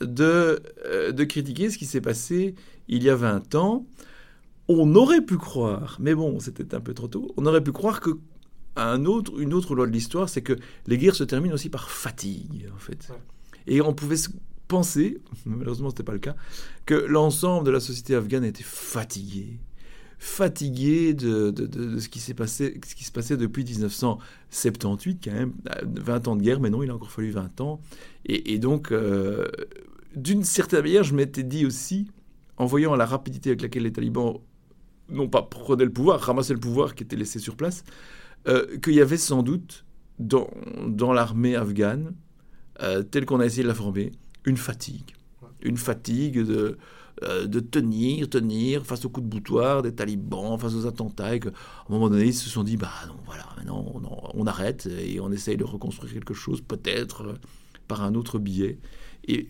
de, 0.00 0.60
euh, 0.84 1.12
de 1.12 1.24
critiquer 1.24 1.70
ce 1.70 1.78
qui 1.78 1.86
s'est 1.86 2.00
passé 2.00 2.54
il 2.88 3.02
y 3.02 3.08
a 3.08 3.14
20 3.14 3.54
ans. 3.54 3.86
On 4.68 4.94
aurait 4.94 5.22
pu 5.22 5.38
croire, 5.38 5.96
mais 6.00 6.14
bon, 6.14 6.38
c'était 6.40 6.74
un 6.74 6.80
peu 6.80 6.94
trop 6.94 7.08
tôt, 7.08 7.32
on 7.36 7.46
aurait 7.46 7.62
pu 7.62 7.72
croire 7.72 8.00
que 8.00 8.10
un 8.76 9.04
autre, 9.04 9.38
une 9.38 9.54
autre 9.54 9.74
loi 9.74 9.86
de 9.86 9.92
l'histoire, 9.92 10.28
c'est 10.28 10.42
que 10.42 10.56
les 10.86 10.98
guerres 10.98 11.14
se 11.14 11.24
terminent 11.24 11.54
aussi 11.54 11.68
par 11.68 11.90
fatigue, 11.90 12.68
en 12.74 12.78
fait. 12.78 13.08
Et 13.66 13.80
on 13.80 13.94
pouvait 13.94 14.16
penser, 14.68 15.20
malheureusement 15.46 15.90
ce 15.90 15.94
n'était 15.94 16.04
pas 16.04 16.12
le 16.12 16.18
cas, 16.18 16.36
que 16.86 16.94
l'ensemble 16.94 17.66
de 17.66 17.70
la 17.70 17.80
société 17.80 18.14
afghane 18.14 18.44
était 18.44 18.64
fatigué 18.64 19.58
fatigué 20.22 21.14
de, 21.14 21.50
de, 21.50 21.98
ce, 21.98 22.08
qui 22.08 22.20
s'est 22.20 22.32
passé, 22.32 22.80
ce 22.86 22.94
qui 22.94 23.02
se 23.02 23.10
passait 23.10 23.36
depuis 23.36 23.64
1978, 23.64 25.20
quand 25.24 25.32
même 25.32 25.52
20 25.84 26.28
ans 26.28 26.36
de 26.36 26.42
guerre, 26.42 26.60
mais 26.60 26.70
non, 26.70 26.84
il 26.84 26.90
a 26.90 26.94
encore 26.94 27.10
fallu 27.10 27.32
20 27.32 27.60
ans. 27.60 27.80
Et, 28.24 28.60
donc, 28.60 28.92
euh, 28.92 29.48
d'une 30.14 30.44
certaine 30.44 30.82
manière, 30.82 31.02
je 31.02 31.16
m'étais 31.16 31.42
dit 31.42 31.66
aussi, 31.66 32.06
en 32.56 32.66
voyant 32.66 32.94
la 32.94 33.04
rapidité 33.04 33.50
avec 33.50 33.62
laquelle 33.62 33.82
les 33.82 33.90
talibans, 33.90 34.38
non 35.08 35.26
pas 35.26 35.42
prenaient 35.42 35.84
le 35.84 35.92
pouvoir, 35.92 36.20
ramassaient 36.20 36.54
le 36.54 36.60
pouvoir 36.60 36.94
qui 36.94 37.02
était 37.02 37.16
laissé 37.16 37.40
sur 37.40 37.56
place, 37.56 37.82
euh, 38.48 38.78
qu'il 38.78 38.94
y 38.94 39.00
avait 39.00 39.16
sans 39.16 39.42
doute 39.42 39.84
dans, 40.18 40.48
dans 40.86 41.12
l'armée 41.12 41.56
afghane, 41.56 42.14
euh, 42.82 43.02
telle 43.02 43.24
qu'on 43.24 43.40
a 43.40 43.46
essayé 43.46 43.62
de 43.62 43.68
la 43.68 43.74
former, 43.74 44.12
une 44.44 44.56
fatigue. 44.56 45.14
Une 45.62 45.76
fatigue 45.76 46.44
de, 46.44 46.78
euh, 47.22 47.46
de 47.46 47.60
tenir, 47.60 48.28
tenir 48.28 48.84
face 48.84 49.04
aux 49.04 49.08
coups 49.08 49.24
de 49.24 49.30
boutoir 49.30 49.82
des 49.82 49.94
talibans, 49.94 50.58
face 50.58 50.74
aux 50.74 50.86
attentats, 50.86 51.36
et 51.36 51.40
qu'à 51.40 51.50
un 51.50 51.92
moment 51.92 52.08
donné, 52.10 52.26
ils 52.26 52.34
se 52.34 52.48
sont 52.48 52.64
dit, 52.64 52.76
bah 52.76 52.90
non, 53.06 53.16
voilà, 53.26 53.46
maintenant 53.56 53.84
on, 53.94 54.40
on, 54.40 54.46
arrête 54.46 54.86
et 54.86 55.20
on 55.20 55.30
essaye 55.30 55.56
de 55.56 55.64
reconstruire 55.64 56.12
quelque 56.12 56.34
chose, 56.34 56.60
peut-être 56.62 57.34
par 57.86 58.02
un 58.02 58.14
autre 58.14 58.38
biais. 58.38 58.78
Et 59.28 59.46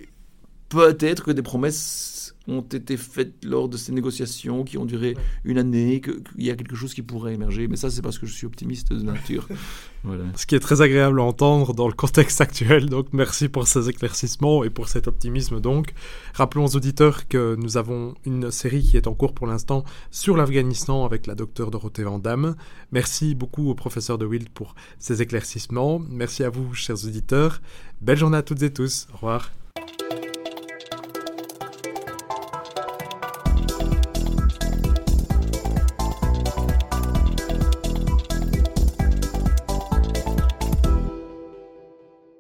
peut-être 0.68 1.24
que 1.24 1.31
des 1.31 1.42
promesses 1.42 2.32
ont 2.48 2.61
été 2.61 2.96
faites 2.96 3.44
lors 3.44 3.68
de 3.68 3.76
ces 3.76 3.92
négociations 3.92 4.64
qui 4.64 4.78
ont 4.78 4.85
duré 4.85 5.16
une 5.44 5.59
année, 5.59 6.00
qu'il 6.00 6.44
y 6.44 6.50
a 6.50 6.57
quelque 6.57 6.76
chose 6.76 6.94
qui 6.94 7.02
pourrait 7.02 7.35
émerger. 7.35 7.68
Mais 7.68 7.76
ça, 7.76 7.90
c'est 7.90 8.02
parce 8.02 8.18
que 8.18 8.26
je 8.26 8.33
suis 8.33 8.46
optimiste 8.46 8.92
de 8.92 9.02
nature. 9.02 9.48
voilà. 10.05 10.24
Ce 10.37 10.46
qui 10.46 10.55
est 10.55 10.61
très 10.61 10.81
agréable 10.81 11.20
à 11.20 11.24
entendre 11.24 11.74
dans 11.74 11.87
le 11.87 11.94
contexte 11.94 12.40
actuel. 12.40 12.88
Donc, 12.88 13.09
merci 13.12 13.48
pour 13.48 13.68
ces 13.68 13.88
éclaircissements 13.88 14.64
et 14.64 14.70
pour 14.70 14.88
cet 14.88 15.09
optimisme. 15.09 15.61
Donc, 15.61 15.94
rappelons 16.35 16.64
aux 16.64 16.76
auditeurs 16.76 17.28
que 17.28 17.57
nous 17.59 17.76
avons 17.76 18.14
une 18.24 18.50
série 18.50 18.83
qui 18.83 18.96
est 18.96 19.07
en 19.07 19.14
cours 19.14 19.35
pour 19.35 19.46
l'instant 19.46 19.85
sur 20.11 20.37
l'Afghanistan 20.37 21.05
avec 21.05 21.26
la 21.26 21.35
docteure 21.35 21.70
Dorothée 21.70 22.05
Vandamme. 22.05 22.57
Merci 22.90 23.35
beaucoup 23.35 23.70
au 23.70 23.74
professeur 23.74 24.18
de 24.18 24.26
Wild 24.26 24.48
pour 24.48 24.74
ces 24.98 25.22
éclaircissements. 25.22 26.00
Merci 26.11 26.44
à 26.44 26.50
vous, 26.50 26.74
chers 26.74 27.05
auditeurs. 27.05 27.61
Belle 28.00 28.18
journée 28.18 28.38
à 28.38 28.42
toutes 28.42 28.62
et 28.62 28.72
tous. 28.72 29.07
Au 29.12 29.16
revoir. 29.16 29.62